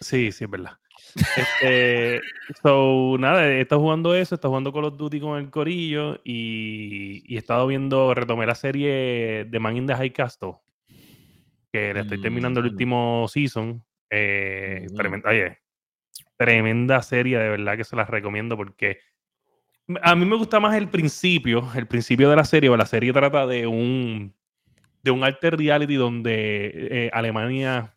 [0.00, 0.78] Sí, sí, es verdad.
[1.14, 2.20] Este,
[2.62, 6.20] so, nada, he estado jugando eso, he estado jugando Call of Duty con el corillo
[6.24, 10.54] y, y he estado viendo, retomé la serie de Man in the High Castle,
[11.72, 12.70] que le estoy terminando el Mm.
[12.70, 13.84] último season.
[14.10, 14.94] Eh, Mm.
[14.96, 15.58] tremenda, oye,
[16.36, 18.98] tremenda serie, de verdad que se las recomiendo porque
[20.02, 23.12] a mí me gusta más el principio, el principio de la serie, o la serie
[23.12, 24.34] trata de un
[25.02, 27.92] de un alter reality donde eh, Alemania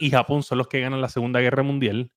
[0.00, 2.10] y Japón son los que ganan la Segunda Guerra Mundial.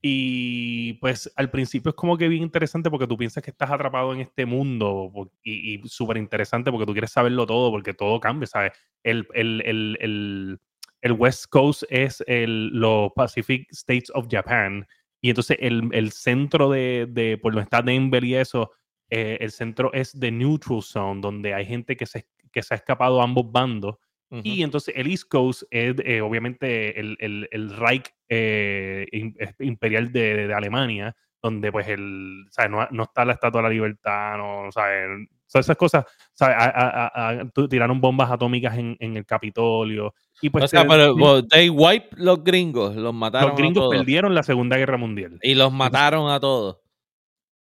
[0.00, 4.14] Y pues al principio es como que bien interesante porque tú piensas que estás atrapado
[4.14, 5.10] en este mundo
[5.42, 8.72] y, y súper interesante porque tú quieres saberlo todo porque todo cambia, ¿sabes?
[9.02, 10.60] El, el, el,
[11.00, 14.86] el, West Coast es los Pacific States of Japan
[15.20, 18.70] y entonces el, centro de, de, por donde está Denver y eso,
[19.10, 22.76] eh, el centro es the neutral zone donde hay gente que se, que se ha
[22.76, 23.96] escapado a ambos bandos
[24.30, 30.12] Y entonces el East Coast es eh, obviamente el, el, el Reich eh, eh, imperial
[30.12, 32.70] de, Alemania, donde pues el, ¿sabes?
[32.70, 35.08] No, no está la Estatua de la Libertad, no, ¿sabes?
[35.46, 36.04] O sea, esas cosas,
[36.34, 36.56] ¿sabes?
[36.58, 40.12] A- a- a- a- tu- tiraron bombas atómicas en, en el Capitolio.
[40.42, 43.80] Y pues o sea, te- pero well, they wipe los gringos, los mataron los gringos
[43.80, 43.96] a todos.
[43.96, 45.38] perdieron la Segunda Guerra Mundial.
[45.42, 46.78] Y los mataron a todos.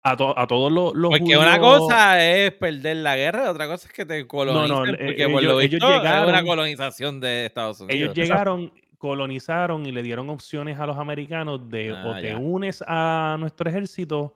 [0.04, 3.68] A, to- a todos los, los Porque una judíos- cosa es perder la guerra, otra
[3.68, 4.94] cosa es que te colonicen.
[4.96, 7.94] eh, porque por ellos- lo ellos visto es una llegaron- colonización de Estados Unidos.
[8.02, 12.36] Ellos llegaron, colonizaron y le dieron opciones a los americanos de Ah, o te ya.
[12.36, 14.34] unes a nuestro ejército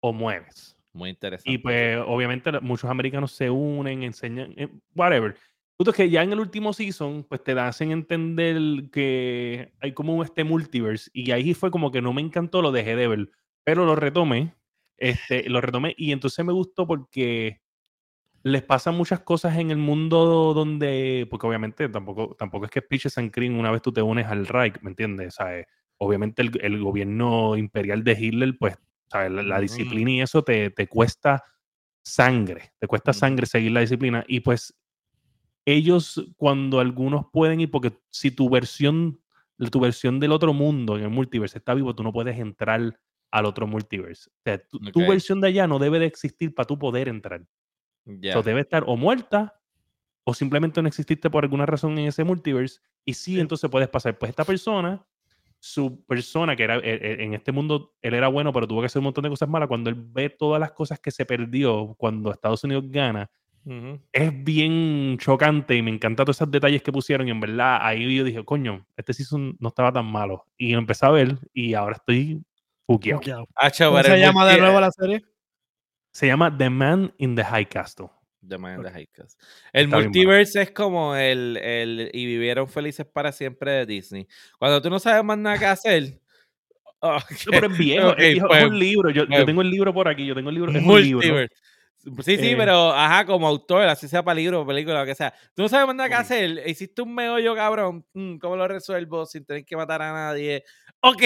[0.00, 0.76] o mueves.
[0.94, 1.50] Muy interesante.
[1.52, 5.36] Y pues obviamente muchos americanos se unen, enseñan, eh, whatever.
[5.78, 8.56] Es que ya en el último season, pues te hacen entender
[8.90, 12.96] que hay como este multiverse y ahí fue como que no me encantó, lo dejé
[12.96, 13.28] de ver,
[13.62, 14.54] pero lo retomé
[14.98, 17.60] Este, lo retomé y entonces me gustó porque
[18.42, 23.18] les pasan muchas cosas en el mundo donde, porque obviamente tampoco, tampoco es que Peaches
[23.18, 25.36] and Cream una vez tú te unes al Reich, ¿me entiendes?
[25.98, 28.78] Obviamente el, el gobierno imperial de Hitler, pues,
[29.10, 29.32] ¿sabes?
[29.32, 29.62] La, la Ujú.
[29.62, 31.42] disciplina y eso te, te cuesta
[32.04, 33.18] sangre, te cuesta Ujú.
[33.18, 34.24] sangre seguir la disciplina.
[34.28, 34.78] Y pues
[35.64, 39.20] ellos, cuando algunos pueden ir, porque si tu versión,
[39.72, 43.00] tu versión del otro mundo en el multiverse está vivo, tú no puedes entrar
[43.38, 44.30] al otro multiverse.
[44.30, 47.42] O sea, tu, tu versión de allá no debe de existir para tú poder entrar.
[48.04, 48.32] Ya.
[48.34, 49.60] So, debe estar o muerta
[50.24, 52.80] o simplemente no exististe por alguna razón en ese multiverse.
[53.04, 53.40] Y sí, Sí.
[53.40, 54.18] entonces puedes pasar.
[54.18, 55.04] Pues esta persona,
[55.58, 58.86] su persona, que era eh, eh, en este mundo, él era bueno, pero tuvo que
[58.86, 59.68] hacer un montón de cosas malas.
[59.68, 63.30] Cuando él ve todas las cosas que se perdió cuando Estados Unidos gana,
[64.12, 67.26] es bien chocante y me encanta todos esos detalles que pusieron.
[67.26, 70.44] Y en verdad, ahí yo dije, coño, este season no estaba tan malo.
[70.56, 72.40] Y empecé a ver y ahora estoy
[72.88, 73.46] Buqueado.
[73.54, 75.22] Hacho, ¿Cómo se llama de nuevo la serie?
[76.12, 78.08] Se llama The Man in the High Castle.
[78.46, 78.90] The Man in the.
[78.90, 79.46] High Castle.
[79.72, 84.26] El Está multiverse es como el, el y vivieron felices para siempre de Disney.
[84.58, 86.20] Cuando tú no sabes más nada que hacer.
[87.00, 89.10] oh, No, pero es viejo, Ok, es, viejo, es pues, un libro.
[89.10, 90.72] Yo, yo pues, tengo el libro por aquí, yo tengo el libro.
[90.72, 91.48] Es un libro.
[92.22, 95.34] Sí, sí, Eh, pero ajá, como autor, así sea para libro, película, lo que sea.
[95.54, 96.62] Tú no sabes más nada que hacer.
[96.68, 98.06] Hiciste un meollo, cabrón.
[98.14, 100.62] mm, ¿Cómo lo resuelvo sin tener que matar a nadie?
[101.00, 101.22] Ok,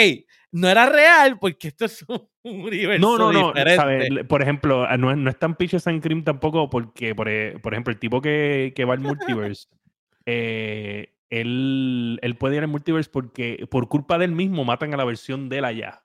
[0.53, 3.53] no era real porque esto es un universo No, no, no.
[3.53, 4.25] diferente.
[4.25, 7.59] Por ejemplo, ah, no, es- no es tan Peaches and Cream tampoco porque, por, e-
[7.61, 9.69] por ejemplo, el tipo que, que va al multiverse,
[10.27, 14.97] eh, él, él puede ir al multiverse porque por culpa de él mismo matan a
[14.97, 16.03] la versión de él allá.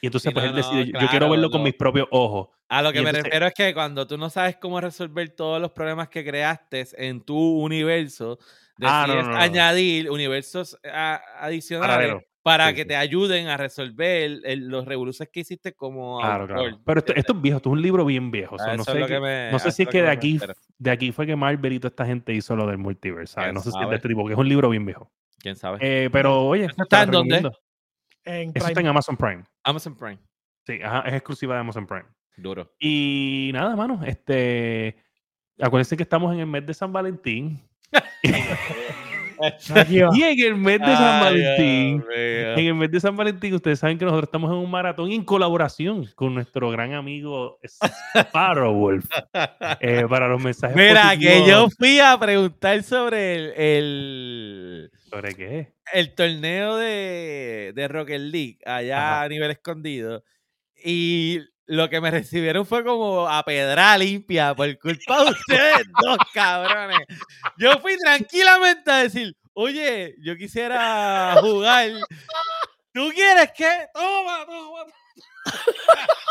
[0.00, 2.06] Y entonces, Sí, pues no, él decide, no, yo- yo quiero verlo con mis propios
[2.10, 2.48] ojos.
[2.68, 5.28] A lo que Y me entonces- refiero es que cuando tú no sabes cómo resolver
[5.30, 8.38] todos los problemas que creaste en tu universo,
[8.82, 12.16] Ah, decides añadir universos a- adicionales.
[12.46, 12.88] Para Sí, que sí.
[12.88, 16.56] te ayuden a resolver el- los revoluciones que hiciste como Claro, autor.
[16.56, 16.80] claro.
[16.84, 18.54] Pero esto, esto es viejo, esto es un libro bien viejo.
[18.60, 20.40] Ah, no sé, que me- no si es que de que aquí,
[20.78, 23.34] de aquí fue que Marvel y toda esta gente hizo lo del multiverse.
[23.34, 23.46] ¿sabes?
[23.48, 23.90] ¿Quién No sé si es sabe?
[23.90, 25.10] de este tipo, porque es un libro bien viejo.
[25.40, 25.78] ¿Quién sabe?
[25.80, 27.36] Eh, pero oye, ¿Eso te está en dónde?
[28.24, 29.42] En Eso está en Amazon Prime.
[29.64, 30.18] Amazon Prime.
[30.66, 32.06] Sí, ajá, es exclusiva de Amazon Prime.
[32.36, 32.72] Duro.
[32.78, 34.96] Y nada, mano, este.
[35.60, 37.60] Acuérdense que estamos en el mes de San Valentín.
[40.14, 43.98] Y en el mes de San Valentín, en el mes de San Valentín, ustedes saben
[43.98, 49.04] que nosotros estamos en un maratón en colaboración con nuestro gran amigo Sparrowwolf.
[49.80, 55.72] eh, para los mensajes Mira, que yo fui a preguntar sobre el, el, ¿Sobre qué?
[55.92, 59.22] el torneo de, de Rocket League allá Ajá.
[59.22, 60.24] a nivel escondido.
[60.84, 66.18] Y lo que me recibieron fue como a pedra limpia por culpa de ustedes dos
[66.32, 67.00] cabrones.
[67.58, 71.90] Yo fui tranquilamente a decir, oye, yo quisiera jugar.
[72.92, 73.86] ¿Tú quieres qué?
[73.92, 74.84] Toma, toma.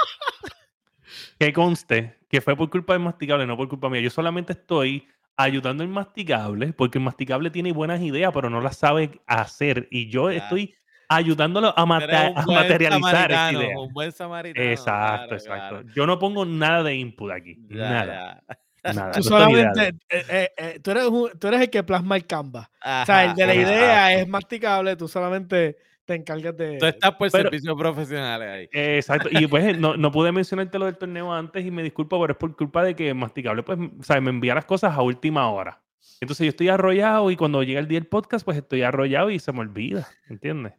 [1.38, 4.02] Que conste que fue por culpa del masticable, no por culpa mía.
[4.02, 5.08] Yo solamente estoy
[5.38, 9.88] ayudando al masticable porque el masticable tiene buenas ideas, pero no las sabe hacer.
[9.92, 10.76] Y yo estoy
[11.10, 13.80] ayudándolo a, mata- materializar esa samaritano, idea.
[13.80, 14.70] Un buen samaritano.
[14.70, 15.70] Exacto, claro, exacto.
[15.82, 15.90] claro.
[15.96, 17.58] Yo no pongo nada de input aquí.
[17.70, 18.44] Ya, nada.
[18.48, 18.94] ya.
[18.94, 19.12] Nada.
[19.14, 22.68] Tú solamente, eh, eh, eh, tú, eres un- tú eres el que plasma el canvas.
[22.86, 23.62] O sea, el de la ajá.
[23.62, 26.78] idea es masticable, tú solamente te encargas de...
[26.78, 28.64] Tú estás por Pero- servicios profesionales ahí.
[28.72, 29.28] Eh, Exacto.
[29.32, 32.38] Y pues no, no pude mencionarte lo del torneo antes y me disculpo, pero es
[32.38, 34.22] por culpa de que Masticable, pues, ¿sabes?
[34.22, 35.82] me envía las cosas a última hora.
[36.22, 39.40] Entonces yo estoy arrollado y cuando llega el día del podcast, pues estoy arrollado y
[39.40, 40.74] se me olvida, ¿entiendes?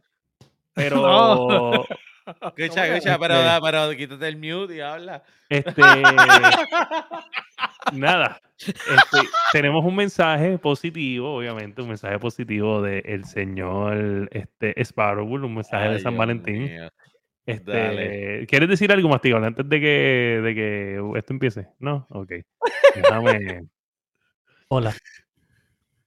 [0.76, 0.96] Pero
[2.26, 2.26] No.
[2.26, 5.22] Escucha, escucha, pero, Este- pero quítate el mute y habla.
[5.48, 5.80] este
[7.92, 8.40] nada.
[8.58, 15.90] Este, tenemos un mensaje positivo, obviamente, un mensaje positivo del señor este, Sparrow, un mensaje
[15.90, 16.64] de San Dios Valentín.
[16.64, 16.88] mío.
[17.46, 18.46] Este, Dale.
[18.48, 21.68] ¿Quieres decir algo, Masticable, antes de que, de que esto empiece?
[21.78, 22.32] No, ok.
[22.96, 23.68] Déjame.
[24.68, 24.92] Hola.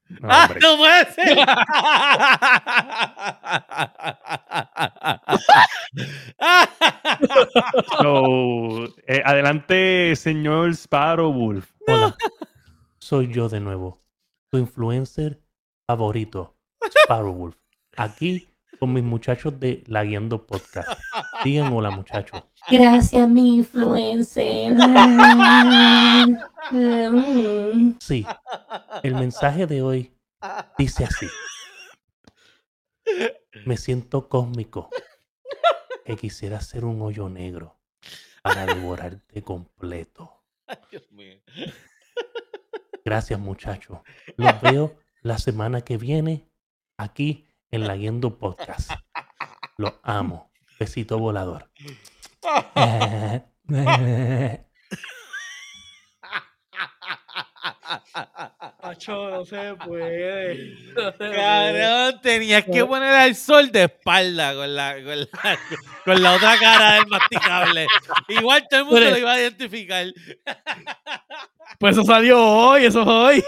[0.09, 1.37] No, ¡Ah, no puede ser!
[8.01, 11.71] So, eh, adelante, señor Sparrow Wolf.
[11.87, 12.15] Hola.
[12.99, 14.01] Soy yo de nuevo,
[14.49, 15.41] tu influencer
[15.87, 16.55] favorito,
[17.05, 17.55] Sparrow Wolf.
[17.97, 18.48] Aquí
[18.79, 20.89] con mis muchachos de La Guiando Podcast.
[21.43, 22.43] Digan hola, muchachos.
[22.69, 24.75] Gracias, mi influencer.
[27.99, 28.25] Sí,
[29.03, 30.13] el mensaje de hoy
[30.77, 31.27] dice así.
[33.65, 34.89] Me siento cósmico.
[36.05, 37.79] Que quisiera ser un hoyo negro
[38.41, 40.43] para devorarte completo.
[40.89, 41.39] Dios mío.
[43.05, 43.99] Gracias, muchachos.
[44.37, 46.49] Los veo la semana que viene
[46.97, 48.91] aquí en La Guiendo Podcast.
[49.77, 50.51] Los amo.
[50.79, 51.69] Besito volador.
[58.83, 60.75] Macho, no se puede.
[60.95, 61.11] No
[62.11, 65.59] se tenías que poner al sol de espalda con la, con la,
[66.05, 67.87] con la otra cara del masticable.
[68.29, 70.05] Igual todo el mundo Pero- lo iba a identificar.
[71.79, 73.43] Pues eso salió hoy, eso es hoy.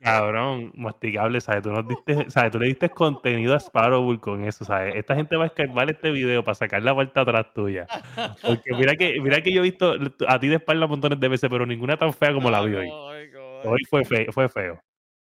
[0.00, 1.62] Cabrón, masticable, ¿sabes?
[1.62, 2.52] Tú, nos diste, ¿sabes?
[2.52, 4.94] Tú le diste contenido a Sparrow con eso, ¿sabes?
[4.96, 7.86] Esta gente va a escarbar este video para sacar la vuelta atrás tuya.
[8.42, 9.94] Porque mira que, mira que yo he visto
[10.26, 12.88] a ti de espalda montones de veces, pero ninguna tan fea como la vi hoy.
[13.32, 13.70] Coño.
[13.70, 14.80] Hoy fue feo, fue feo.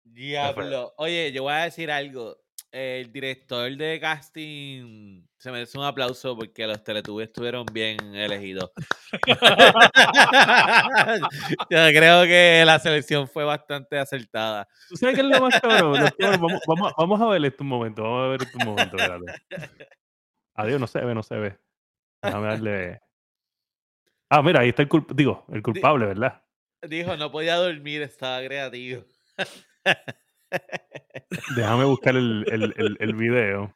[0.03, 0.93] Diablo.
[0.97, 2.40] Oye, yo voy a decir algo.
[2.71, 8.71] El director de casting se merece un aplauso porque los Teletubbies estuvieron bien elegidos.
[11.69, 14.69] yo creo que la selección fue bastante acertada.
[14.87, 16.09] ¿Tú sabes qué es lo más cabrón?
[16.17, 18.95] Vamos, vamos, vamos a ver esto un momento, vamos a ver esto un momento.
[18.95, 19.89] espérate.
[20.55, 21.59] Adiós, no se ve, no se ve.
[22.21, 23.01] Déjame darle...
[24.29, 26.41] Ah, mira, ahí está el digo, el culpable, ¿verdad?
[26.87, 29.03] Dijo, no podía dormir, estaba creativo.
[31.55, 33.73] Déjame buscar el, el, el, el video.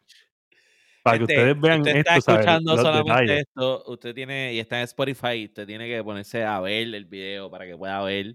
[1.04, 2.40] Para que Gente, ustedes vean usted esto, está ¿sabes?
[2.48, 6.94] escuchando solamente esto, usted tiene, y está en Spotify, usted tiene que ponerse a ver
[6.96, 8.34] el video para que pueda ver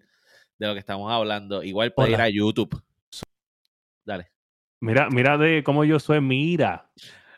[0.58, 1.62] de lo que estamos hablando.
[1.64, 2.80] Igual puede ir a YouTube.
[4.04, 4.30] Dale.
[4.80, 6.88] Mira, mira de cómo yo soy, mira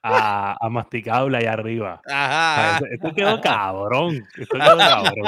[0.02, 2.02] a, a masticable ahí arriba.
[2.04, 2.24] O sea,
[2.66, 2.72] Ajá.
[2.74, 4.22] esto- esto quedó cabrón.
[4.36, 5.24] Esto quedó cabrón.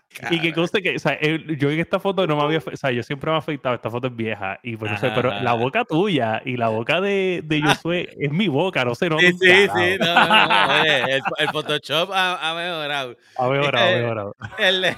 [0.30, 2.76] Y que cosa que, o sea, el- yo en esta foto no me había, o
[2.76, 5.30] sea, yo siempre me he afeitado, esta foto es vieja, y pues no sé, pero
[5.42, 9.18] la boca tuya y la boca de, de Josué es mi boca, no sé, no.
[9.18, 9.96] Sí, sí, sí.
[9.98, 13.16] No, no, no, oye, el, el Photoshop ha, ha mejorado.
[13.36, 14.36] Ha mejorado, ha Eh, mejorado.
[14.58, 14.84] El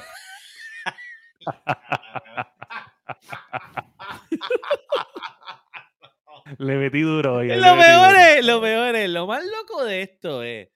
[6.59, 7.49] Le metí duro hoy.
[7.49, 8.19] lo metí peor duro.
[8.21, 10.69] es, lo peor es, lo más loco de esto es,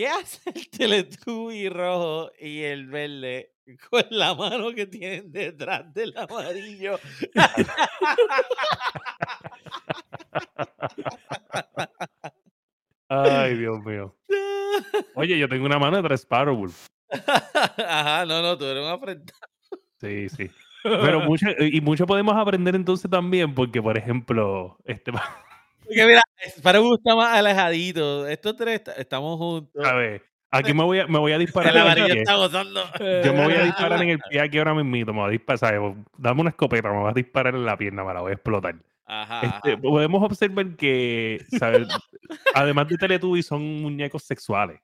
[0.00, 3.52] ¿qué hace el Teletubby rojo y el verde
[3.90, 6.98] con la mano que tienen detrás del amarillo?
[13.08, 14.16] Ay, Dios mío.
[15.16, 16.86] Oye, yo tengo una mano de tres Sparrowwolf.
[17.76, 19.38] Ajá, no, no, tú eres un afrentado.
[20.00, 20.50] Sí, sí.
[20.82, 25.12] Pero mucho, y mucho podemos aprender entonces también, porque, por ejemplo, este,
[25.90, 26.22] Porque mira,
[26.62, 28.26] para gusta más alejadito.
[28.28, 29.84] Estos tres est- estamos juntos.
[29.84, 32.22] a ver, aquí me voy a, me voy a disparar El en el amarillo pie.
[32.22, 32.82] está gozando.
[33.24, 35.58] Yo me voy a disparar en el pie aquí ahora mismito, me voy a disparar,
[35.58, 35.96] ¿sabes?
[36.16, 38.76] Dame una escopeta, me voy a disparar en la pierna, me la voy a explotar.
[39.06, 39.40] Ajá.
[39.42, 39.82] Este, ajá.
[39.82, 41.88] podemos observar que, ¿sabes?
[42.54, 44.80] además de Teletubbies, son muñecos sexuales.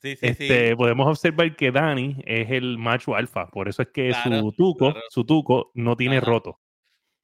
[0.00, 0.74] Sí, sí, Este, sí.
[0.74, 4.90] podemos observar que Dani es el macho alfa, por eso es que Claro, su tuco,
[4.92, 5.00] claro.
[5.10, 6.26] su tuco no tiene Ajá.
[6.26, 6.58] roto.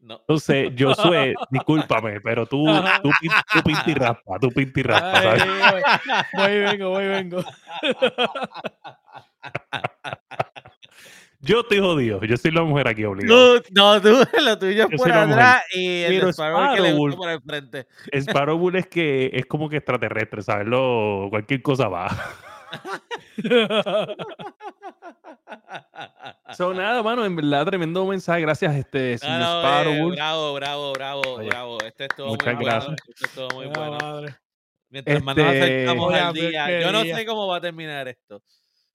[0.08, 0.14] No.
[0.20, 2.64] Entonces, Josué, discúlpame, pero tú,
[3.02, 3.10] tú,
[3.52, 5.42] tú pinta y raspa, tú pinta y raspa, ¿sabes?
[5.42, 5.82] Ay,
[6.32, 7.44] voy, voy, vengo, voy, vengo.
[11.40, 13.60] Yo estoy jodido, yo soy la mujer aquí obligado.
[13.60, 14.08] Tú, no, tú,
[14.42, 17.16] lo tuyo es Yo por atrás y el Pero Sparrow es que le Sparrow- gusta
[17.18, 17.86] por el frente.
[18.18, 20.66] Sparrowbull es que es como que extraterrestre, ¿sabes?
[20.66, 22.08] Lo, cualquier cosa va.
[26.56, 28.40] So, nada, mano, en verdad, tremendo mensaje.
[28.40, 31.78] Gracias, este, No, no, eh, bravo, bravo, bravo, Oye, bravo.
[31.84, 32.84] Este es todo muchas muy gracias.
[32.86, 32.96] bueno.
[33.08, 33.98] Este es todo muy bueno.
[34.00, 34.34] madre.
[34.90, 37.16] Mientras más nos Este- acercamos al día, yo no día.
[37.16, 38.42] sé cómo va a terminar esto.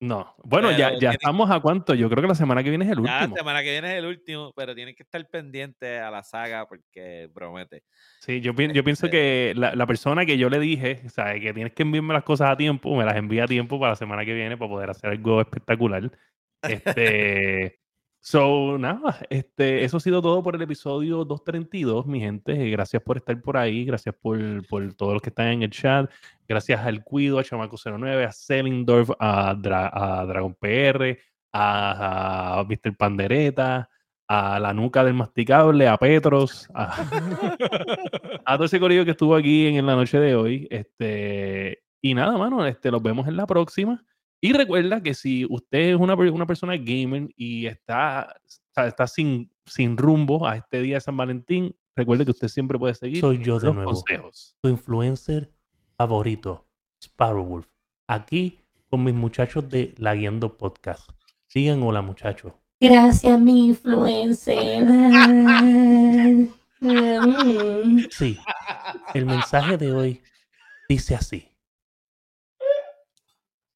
[0.00, 1.94] No, bueno, ya, Pero ya tiene- estamos a cuánto.
[1.94, 3.36] Yo creo que la semana que viene es el Ya la último.
[3.36, 7.30] semana que viene es el último, pero tienes que estar pendiente a la saga porque
[7.32, 7.84] promete.
[8.20, 11.40] Sí, yo, pi- yo pienso Este- que la, la persona que yo le dije, ¿sabes?
[11.40, 13.96] Que tienes que enviarme las cosas a tiempo, me las envía a tiempo para la
[13.96, 16.10] semana que viene para poder hacer algo espectacular.
[16.68, 17.78] Este.
[18.26, 22.52] So, nada, este, eso ha sido todo por el episodio 232, mi gente.
[22.54, 25.70] Eh, Gracias por estar por ahí, gracias por, por todos los que están en el
[25.70, 26.10] chat.
[26.48, 31.18] Gracias al Cuido, a Chamaco09, a Selindorf, a, Dra- a Dragon PR,
[31.52, 32.96] a, a Mr.
[32.96, 33.90] Pandereta,
[34.26, 36.96] a la nuca del masticable, a Petros, a,
[38.46, 40.66] a todo ese corillo que estuvo aquí en, en la noche de hoy.
[40.70, 44.02] Este, y nada, mano, este, los vemos en la próxima.
[44.40, 49.06] Y recuerda que si usted es una, una persona gamer y está, o sea, está
[49.06, 53.20] sin, sin rumbo a este día de San Valentín, recuerde que usted siempre puede seguir
[53.20, 54.56] Soy yo de los nuevo, consejos.
[54.60, 55.50] tu influencer
[55.96, 56.66] favorito,
[57.02, 57.66] Sparrowwolf.
[58.06, 61.08] Aquí con mis muchachos de La Guiando Podcast.
[61.46, 62.52] Sigan hola muchachos.
[62.80, 64.86] Gracias, mi influencer.
[68.10, 68.38] Sí,
[69.14, 70.22] el mensaje de hoy
[70.88, 71.48] dice así.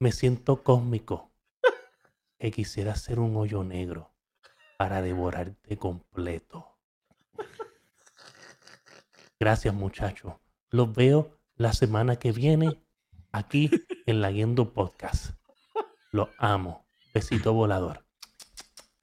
[0.01, 1.33] Me siento cósmico
[2.39, 4.13] que quisiera ser un hoyo negro
[4.77, 6.79] para devorarte completo.
[9.41, 10.35] Gracias muchachos.
[10.71, 12.81] Los veo la semana que viene
[13.33, 13.71] aquí
[14.07, 15.33] en La Guiendo Podcast.
[16.13, 16.87] Los amo.
[17.13, 18.05] Besito volador.